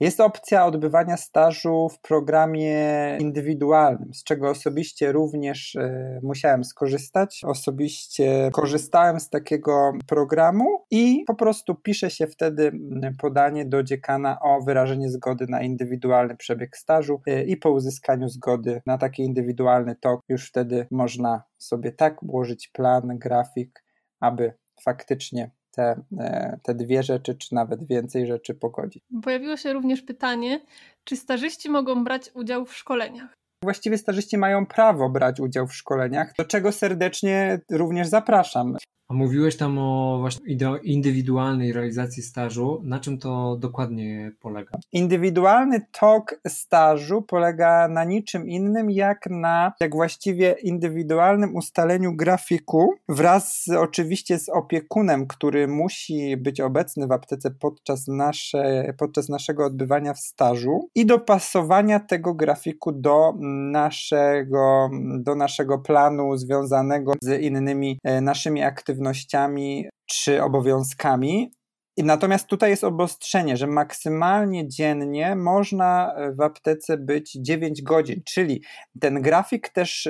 Jest 0.03 0.21
opcja 0.21 0.67
odbywania 0.67 1.17
stażu 1.17 1.89
w 1.89 2.01
programie 2.01 3.17
indywidualnym, 3.21 4.15
z 4.15 4.25
czego 4.25 4.51
osobiście 4.51 5.13
również 5.13 5.77
e, 5.77 6.21
musiałem 6.23 6.65
skorzystać. 6.65 7.41
Osobiście 7.45 8.51
korzystałem 8.53 9.21
z 9.21 9.31
takiego 9.31 9.93
programu 10.07 10.65
i 10.91 11.25
po 11.27 11.35
prostu 11.35 11.75
pisze 11.75 12.11
się 12.11 12.27
wtedy 12.27 12.73
podanie 13.19 13.67
do 13.67 13.83
dziekana 13.83 14.39
o 14.41 14.61
wyrażenie 14.61 15.11
zgody 15.11 15.47
na 15.49 15.63
indywidualny 15.63 16.37
przebieg 16.37 16.77
stażu 16.77 17.21
e, 17.27 17.45
i 17.45 17.57
po 17.57 17.71
uzyskaniu 17.71 18.29
zgody 18.29 18.83
na 18.87 18.99
taki 18.99 19.23
indywidualny 19.23 19.97
tok 20.01 20.21
już 20.29 20.49
wtedy 20.49 20.87
można 20.91 21.43
sobie 21.59 21.93
tak 21.93 22.23
ułożyć 22.23 22.69
plan, 22.69 23.19
grafik, 23.19 23.85
aby 24.21 24.55
faktycznie 24.83 25.51
te, 25.73 26.03
e, 26.19 26.59
te 26.63 26.75
dwie 26.75 27.03
rzeczy, 27.03 27.35
czy 27.35 27.55
nawet 27.55 27.87
więcej 27.87 28.27
rzeczy 28.27 28.55
pogodzić. 28.55 29.03
Pojawiło 29.23 29.57
się 29.57 29.73
również 29.73 30.03
pytanie, 30.03 30.61
czy 31.05 31.17
stażyści 31.17 31.71
mogą 31.71 32.05
brać 32.05 32.31
udział 32.35 32.67
w 32.67 32.77
szkoleniach? 32.77 33.35
Właściwie 33.65 33.99
stażyści 33.99 34.39
mają 34.39 34.67
prawo 34.67 35.09
brać 35.09 35.41
udział 35.41 35.67
w 35.67 35.75
szkoleniach, 35.75 36.33
do 36.39 36.45
czego 36.45 36.73
serdecznie 36.73 37.61
również 37.71 38.09
zapraszam. 38.09 38.77
A 39.13 39.15
mówiłeś 39.15 39.57
tam 39.57 39.79
o 39.79 40.19
właśnie 40.21 40.47
indywidualnej 40.83 41.73
realizacji 41.73 42.23
stażu. 42.23 42.81
Na 42.85 43.01
czym 43.01 43.19
to 43.19 43.57
dokładnie 43.57 44.33
polega? 44.41 44.79
Indywidualny 44.93 45.81
tok 46.01 46.41
stażu 46.49 47.23
polega 47.23 47.89
na 47.89 48.05
niczym 48.05 48.49
innym, 48.49 48.91
jak 48.91 49.27
na, 49.31 49.73
jak 49.81 49.95
właściwie 49.95 50.55
indywidualnym 50.63 51.57
ustaleniu 51.57 52.17
grafiku 52.17 52.95
wraz 53.09 53.63
z, 53.63 53.69
oczywiście 53.69 54.39
z 54.39 54.49
opiekunem, 54.49 55.27
który 55.27 55.69
musi 55.69 56.37
być 56.37 56.61
obecny 56.61 57.07
w 57.07 57.13
aptece 57.13 57.51
podczas, 57.51 58.09
nasze, 58.09 58.95
podczas 58.99 59.29
naszego 59.29 59.65
odbywania 59.65 60.15
w 60.15 60.21
stażu 60.21 60.89
i 60.95 61.07
dopasowania 61.07 62.01
tego 62.01 62.35
grafiku 62.35 62.93
do 62.93 63.33
naszego, 63.73 64.91
do 65.19 65.35
naszego 65.35 65.79
planu 65.79 66.37
związanego 66.37 67.13
z 67.23 67.43
innymi 67.43 67.99
e, 68.05 68.21
naszymi 68.21 68.63
aktywnościami 68.63 69.02
aktywnościami 69.03 69.89
czy 70.07 70.43
obowiązkami. 70.43 71.53
Natomiast 71.99 72.47
tutaj 72.47 72.71
jest 72.71 72.85
obostrzenie, 72.85 73.57
że 73.57 73.67
maksymalnie 73.67 74.69
dziennie 74.69 75.37
można 75.37 76.15
w 76.39 76.41
aptece 76.41 76.99
być 76.99 77.33
9 77.33 77.83
godzin, 77.83 78.23
czyli 78.25 78.63
ten 79.01 79.23
grafik 79.23 79.69
też 79.69 80.09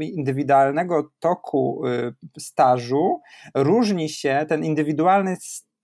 indywidualnego 0.00 1.10
toku 1.18 1.86
y, 1.86 2.14
stażu 2.38 3.20
różni 3.54 4.08
się, 4.08 4.46
ten 4.48 4.64
indywidualny 4.64 5.36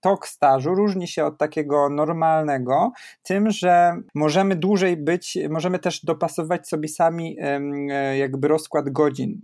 tok 0.03 0.27
stażu 0.27 0.75
różni 0.75 1.07
się 1.07 1.25
od 1.25 1.37
takiego 1.37 1.89
normalnego 1.89 2.91
tym, 3.23 3.51
że 3.51 3.93
możemy 4.15 4.55
dłużej 4.55 4.97
być, 4.97 5.37
możemy 5.49 5.79
też 5.79 6.05
dopasować 6.05 6.67
sobie 6.67 6.87
sami 6.87 7.37
e, 7.39 8.17
jakby 8.17 8.47
rozkład 8.47 8.89
godzin, 8.89 9.41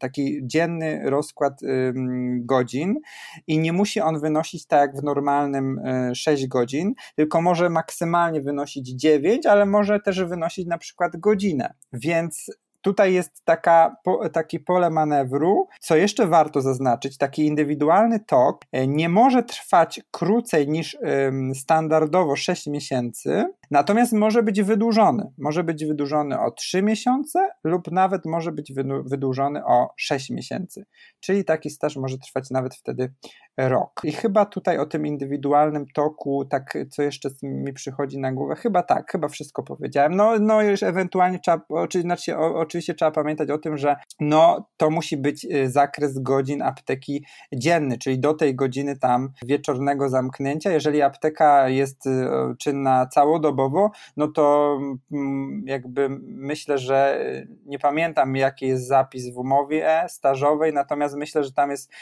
taki 0.00 0.40
dzienny 0.42 1.00
rozkład 1.04 1.60
godzin 2.38 2.94
i 3.46 3.58
nie 3.58 3.72
musi 3.72 4.00
on 4.00 4.20
wynosić 4.20 4.66
tak 4.66 4.80
jak 4.80 5.00
w 5.00 5.04
normalnym 5.04 5.80
6 6.14 6.44
e, 6.44 6.48
godzin, 6.48 6.94
tylko 7.16 7.42
może 7.42 7.70
maksymalnie 7.70 8.40
wynosić 8.40 8.88
9, 8.88 9.46
ale 9.46 9.66
może 9.66 10.00
też 10.00 10.24
wynosić 10.24 10.66
na 10.66 10.78
przykład 10.78 11.16
godzinę. 11.16 11.74
Więc 11.92 12.50
Tutaj 12.84 13.14
jest 13.14 13.44
taka, 13.44 13.96
po, 14.04 14.28
taki 14.28 14.60
pole 14.60 14.90
manewru. 14.90 15.68
Co 15.80 15.96
jeszcze 15.96 16.26
warto 16.26 16.60
zaznaczyć, 16.60 17.18
taki 17.18 17.46
indywidualny 17.46 18.20
tok 18.20 18.64
e, 18.72 18.86
nie 18.86 19.08
może 19.08 19.42
trwać 19.42 20.00
krócej 20.10 20.68
niż 20.68 20.98
standardowo 21.54 22.36
6 22.36 22.66
miesięcy, 22.66 23.44
natomiast 23.74 24.12
może 24.12 24.42
być 24.42 24.62
wydłużony. 24.62 25.32
Może 25.38 25.64
być 25.64 25.84
wydłużony 25.84 26.40
o 26.40 26.50
3 26.50 26.82
miesiące 26.82 27.50
lub 27.64 27.90
nawet 27.92 28.26
może 28.26 28.52
być 28.52 28.72
wydłużony 29.04 29.64
o 29.64 29.88
6 29.96 30.30
miesięcy. 30.30 30.84
Czyli 31.20 31.44
taki 31.44 31.70
staż 31.70 31.96
może 31.96 32.18
trwać 32.18 32.50
nawet 32.50 32.74
wtedy 32.74 33.12
rok. 33.56 34.00
I 34.04 34.12
chyba 34.12 34.46
tutaj 34.46 34.78
o 34.78 34.86
tym 34.86 35.06
indywidualnym 35.06 35.86
toku, 35.94 36.44
tak 36.44 36.78
co 36.90 37.02
jeszcze 37.02 37.28
mi 37.42 37.72
przychodzi 37.72 38.18
na 38.18 38.32
głowę, 38.32 38.56
chyba 38.56 38.82
tak, 38.82 39.10
chyba 39.12 39.28
wszystko 39.28 39.62
powiedziałem. 39.62 40.16
No, 40.16 40.38
no 40.40 40.62
już 40.62 40.82
ewentualnie 40.82 41.38
trzeba, 41.38 41.60
znaczy, 42.00 42.36
oczywiście 42.36 42.94
trzeba 42.94 43.10
pamiętać 43.10 43.50
o 43.50 43.58
tym, 43.58 43.76
że 43.76 43.96
no 44.20 44.68
to 44.76 44.90
musi 44.90 45.16
być 45.16 45.44
y, 45.44 45.70
zakres 45.70 46.18
godzin 46.18 46.62
apteki 46.62 47.24
dzienny, 47.54 47.98
czyli 47.98 48.18
do 48.20 48.34
tej 48.34 48.54
godziny 48.54 48.98
tam 48.98 49.28
wieczornego 49.46 50.08
zamknięcia. 50.08 50.72
Jeżeli 50.72 51.02
apteka 51.02 51.68
jest 51.68 52.06
y, 52.06 52.10
czynna 52.58 53.06
całodobowo, 53.06 53.63
no 54.16 54.28
to 54.28 54.78
mm, 55.12 55.62
jakby 55.66 56.08
myślę, 56.20 56.78
że 56.78 57.26
y, 57.26 57.48
nie 57.66 57.78
pamiętam 57.78 58.36
jaki 58.36 58.66
jest 58.66 58.86
zapis 58.86 59.34
w 59.34 59.38
umowie 59.38 60.06
stażowej, 60.08 60.72
natomiast 60.72 61.16
myślę, 61.16 61.44
że 61.44 61.52
tam 61.52 61.70
jest 61.70 61.92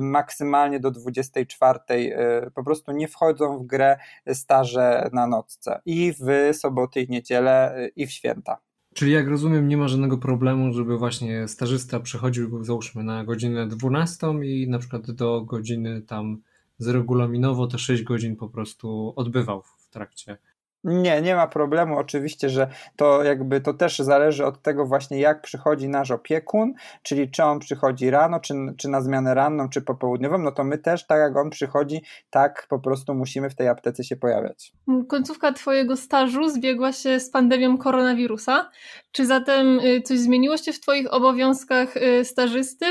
maksymalnie 0.00 0.80
do 0.80 0.90
24 0.90 1.78
y, 1.90 2.50
po 2.54 2.64
prostu 2.64 2.92
nie 2.92 3.08
wchodzą 3.08 3.58
w 3.58 3.66
grę 3.66 3.98
staże 4.32 5.10
na 5.12 5.26
nocce 5.26 5.80
i 5.86 6.12
w 6.12 6.56
soboty 6.56 7.00
i 7.00 7.08
niedzielę 7.08 7.78
y, 7.78 7.92
i 7.96 8.06
w 8.06 8.10
święta. 8.10 8.58
Czyli 8.94 9.12
jak 9.12 9.28
rozumiem, 9.28 9.68
nie 9.68 9.76
ma 9.76 9.88
żadnego 9.88 10.18
problemu, 10.18 10.72
żeby 10.72 10.98
właśnie 10.98 11.48
stażysta 11.48 12.00
przechodził 12.00 12.64
załóżmy 12.64 13.04
na 13.04 13.24
godzinę 13.24 13.66
12 13.66 14.26
i 14.42 14.68
na 14.68 14.78
przykład 14.78 15.10
do 15.10 15.40
godziny 15.40 16.02
tam 16.02 16.42
zregulaminowo 16.78 17.66
te 17.66 17.78
6 17.78 18.02
godzin 18.02 18.36
po 18.36 18.48
prostu 18.48 19.12
odbywał 19.16 19.62
w 19.62 19.88
trakcie 19.90 20.38
nie, 20.84 21.22
nie 21.22 21.34
ma 21.34 21.46
problemu. 21.46 21.98
Oczywiście, 21.98 22.48
że 22.48 22.68
to 22.96 23.22
jakby 23.22 23.60
to 23.60 23.74
też 23.74 23.98
zależy 23.98 24.46
od 24.46 24.62
tego 24.62 24.86
właśnie, 24.86 25.20
jak 25.20 25.42
przychodzi 25.42 25.88
nasz 25.88 26.10
opiekun, 26.10 26.74
czyli 27.02 27.30
czy 27.30 27.44
on 27.44 27.58
przychodzi 27.58 28.10
rano, 28.10 28.40
czy, 28.40 28.54
czy 28.76 28.88
na 28.88 29.00
zmianę 29.00 29.34
ranną, 29.34 29.68
czy 29.68 29.82
popołudniową, 29.82 30.38
no 30.38 30.52
to 30.52 30.64
my 30.64 30.78
też, 30.78 31.06
tak 31.06 31.18
jak 31.18 31.36
on 31.36 31.50
przychodzi, 31.50 32.02
tak 32.30 32.66
po 32.68 32.78
prostu 32.78 33.14
musimy 33.14 33.50
w 33.50 33.54
tej 33.54 33.68
aptece 33.68 34.04
się 34.04 34.16
pojawiać. 34.16 34.72
Końcówka 35.08 35.52
Twojego 35.52 35.96
stażu 35.96 36.48
zbiegła 36.48 36.92
się 36.92 37.20
z 37.20 37.30
pandemią 37.30 37.78
koronawirusa. 37.78 38.70
Czy 39.12 39.26
zatem 39.26 39.80
y, 39.80 40.02
coś 40.02 40.18
zmieniło 40.18 40.56
się 40.56 40.72
w 40.72 40.80
Twoich 40.80 41.14
obowiązkach 41.14 41.96
y, 41.96 42.24
stażysty? 42.24 42.86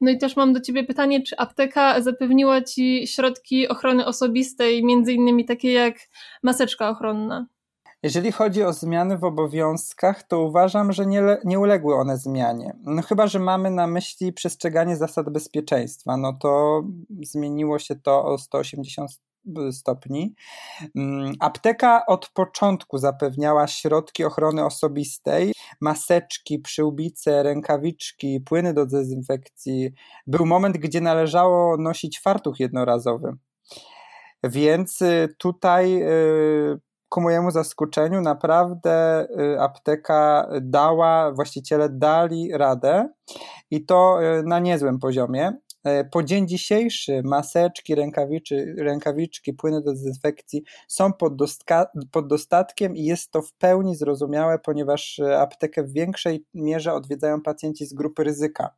No 0.00 0.10
i 0.10 0.18
też 0.18 0.36
mam 0.36 0.52
do 0.52 0.60
Ciebie 0.60 0.84
pytanie, 0.84 1.22
czy 1.22 1.36
apteka 1.38 2.00
zapewniła 2.00 2.62
Ci 2.62 3.06
środki 3.06 3.68
ochrony 3.68 4.06
osobistej, 4.06 4.84
między 4.84 5.12
innymi 5.12 5.44
takie 5.44 5.72
jak 5.72 5.94
maseczka 6.42 6.90
ochronna? 6.90 7.46
Jeżeli 8.02 8.32
chodzi 8.32 8.62
o 8.62 8.72
zmiany 8.72 9.18
w 9.18 9.24
obowiązkach, 9.24 10.22
to 10.22 10.40
uważam, 10.40 10.92
że 10.92 11.06
nie, 11.06 11.22
nie 11.44 11.58
uległy 11.58 11.94
one 11.94 12.18
zmianie. 12.18 12.76
No 12.84 13.02
chyba, 13.02 13.26
że 13.26 13.38
mamy 13.38 13.70
na 13.70 13.86
myśli 13.86 14.32
przestrzeganie 14.32 14.96
zasad 14.96 15.30
bezpieczeństwa, 15.30 16.16
no 16.16 16.32
to 16.32 16.82
zmieniło 17.22 17.78
się 17.78 17.94
to 17.96 18.24
o 18.24 18.38
180 18.38 19.10
stopni. 19.72 20.34
Mm, 20.96 21.32
apteka 21.40 22.06
od 22.06 22.28
początku 22.28 22.98
zapewniała 22.98 23.66
środki 23.66 24.24
ochrony 24.24 24.64
osobistej, 24.64 25.52
maseczki, 25.80 26.58
przyłbice, 26.58 27.42
rękawiczki, 27.42 28.40
płyny 28.40 28.74
do 28.74 28.86
dezynfekcji. 28.86 29.90
Był 30.26 30.46
moment, 30.46 30.76
gdzie 30.76 31.00
należało 31.00 31.76
nosić 31.76 32.20
fartuch 32.20 32.60
jednorazowy. 32.60 33.36
Więc 34.44 35.02
y, 35.02 35.34
tutaj 35.38 36.02
y, 36.02 36.80
ku 37.08 37.20
mojemu 37.20 37.50
zaskoczeniu 37.50 38.20
naprawdę 38.20 39.26
y, 39.40 39.60
apteka 39.60 40.48
dała, 40.62 41.32
właściciele 41.32 41.88
dali 41.88 42.50
radę 42.52 43.08
i 43.70 43.84
to 43.86 44.18
na 44.44 44.58
niezłym 44.58 44.98
poziomie. 44.98 45.52
E, 45.84 46.04
po 46.04 46.22
dzień 46.22 46.48
dzisiejszy 46.48 47.22
maseczki, 47.24 47.94
rękawiczy, 47.94 48.74
rękawiczki, 48.78 49.52
płyny 49.52 49.82
do 49.82 49.92
dezynfekcji 49.92 50.62
są 50.88 51.12
pod, 51.12 51.36
dostka, 51.36 51.86
pod 52.10 52.28
dostatkiem 52.28 52.96
i 52.96 53.04
jest 53.04 53.30
to 53.30 53.42
w 53.42 53.52
pełni 53.52 53.96
zrozumiałe, 53.96 54.58
ponieważ 54.58 55.18
e, 55.18 55.40
aptekę 55.40 55.82
w 55.82 55.92
większej 55.92 56.44
mierze 56.54 56.92
odwiedzają 56.92 57.42
pacjenci 57.42 57.86
z 57.86 57.94
grupy 57.94 58.24
ryzyka. 58.24 58.74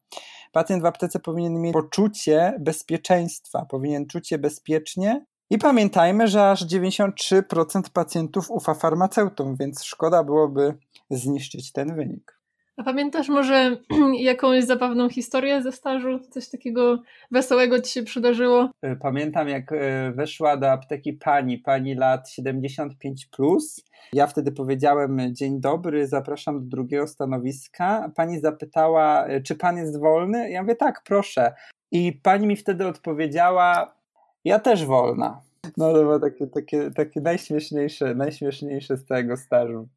Pacjent 0.53 0.83
w 0.83 0.87
aptece 0.87 1.19
powinien 1.19 1.61
mieć 1.61 1.73
poczucie 1.73 2.55
bezpieczeństwa, 2.61 3.67
powinien 3.71 4.07
czuć 4.07 4.29
się 4.29 4.39
bezpiecznie 4.39 5.25
i 5.51 5.59
pamiętajmy, 5.59 6.29
że 6.29 6.51
aż 6.51 6.67
93% 6.67 7.83
pacjentów 7.93 8.51
ufa 8.51 8.75
farmaceutom, 8.75 9.57
więc 9.57 9.85
szkoda 9.85 10.25
byłoby 10.25 10.75
zniszczyć 11.11 11.73
ten 11.73 11.97
wynik. 11.97 12.36
A 12.77 12.83
pamiętasz 12.83 13.29
może 13.29 13.77
jakąś 14.21 14.65
zabawną 14.65 15.09
historię 15.09 15.63
ze 15.63 15.73
stażu? 15.73 16.19
Coś 16.31 16.49
takiego 16.49 17.03
wesołego 17.31 17.81
ci 17.81 17.93
się 17.93 18.03
przydarzyło? 18.03 18.71
E, 18.83 18.97
pamiętam, 18.97 19.49
jak 19.49 19.73
e, 19.73 20.13
weszła 20.13 20.57
do 20.57 20.71
apteki 20.71 21.13
pani, 21.13 21.59
pani 21.59 21.95
lat 21.95 22.31
75. 22.31 23.27
Plus. 23.27 23.85
Ja 24.13 24.27
wtedy 24.27 24.53
powiedziałem: 24.53 25.21
Dzień 25.35 25.61
dobry, 25.61 26.07
zapraszam 26.07 26.61
do 26.61 26.77
drugiego 26.77 27.07
stanowiska. 27.07 28.11
Pani 28.17 28.41
zapytała, 28.41 29.27
e, 29.27 29.41
czy 29.41 29.55
pan 29.55 29.77
jest 29.77 30.01
wolny? 30.01 30.51
Ja 30.51 30.63
mówię: 30.63 30.77
Tak, 30.77 31.03
proszę. 31.05 31.55
I 31.93 32.13
pani 32.13 32.47
mi 32.47 32.57
wtedy 32.57 32.87
odpowiedziała: 32.87 33.95
Ja 34.45 34.59
też 34.59 34.87
wolna. 34.87 35.41
No 35.77 35.93
to 35.93 36.03
było 36.03 36.21
takie, 36.21 36.47
takie, 36.47 36.91
takie 36.91 37.21
najśmieszniejsze, 37.21 38.15
najśmieszniejsze 38.15 38.97
z 38.97 39.05
całego 39.05 39.37
stażu. 39.37 39.89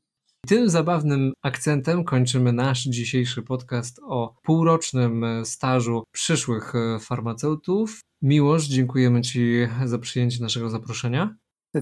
Tym 0.47 0.69
zabawnym 0.69 1.33
akcentem 1.43 2.03
kończymy 2.03 2.53
nasz 2.53 2.83
dzisiejszy 2.83 3.41
podcast 3.41 3.99
o 4.03 4.35
półrocznym 4.43 5.25
stażu 5.45 6.03
przyszłych 6.11 6.73
farmaceutów. 6.99 8.01
Miłość, 8.21 8.67
dziękujemy 8.67 9.21
Ci 9.21 9.67
za 9.85 9.99
przyjęcie 9.99 10.43
naszego 10.43 10.69
zaproszenia. 10.69 11.35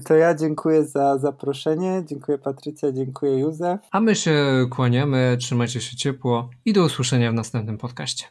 To 0.04 0.14
ja 0.14 0.34
dziękuję 0.34 0.84
za 0.84 1.18
zaproszenie, 1.18 2.02
dziękuję 2.06 2.38
Patrycja, 2.38 2.92
dziękuję 2.92 3.38
Józef. 3.38 3.80
A 3.90 4.00
my 4.00 4.14
się 4.14 4.66
kłaniamy, 4.70 5.36
trzymajcie 5.40 5.80
się 5.80 5.96
ciepło 5.96 6.50
i 6.64 6.72
do 6.72 6.84
usłyszenia 6.84 7.30
w 7.30 7.34
następnym 7.34 7.78
podcaście. 7.78 8.24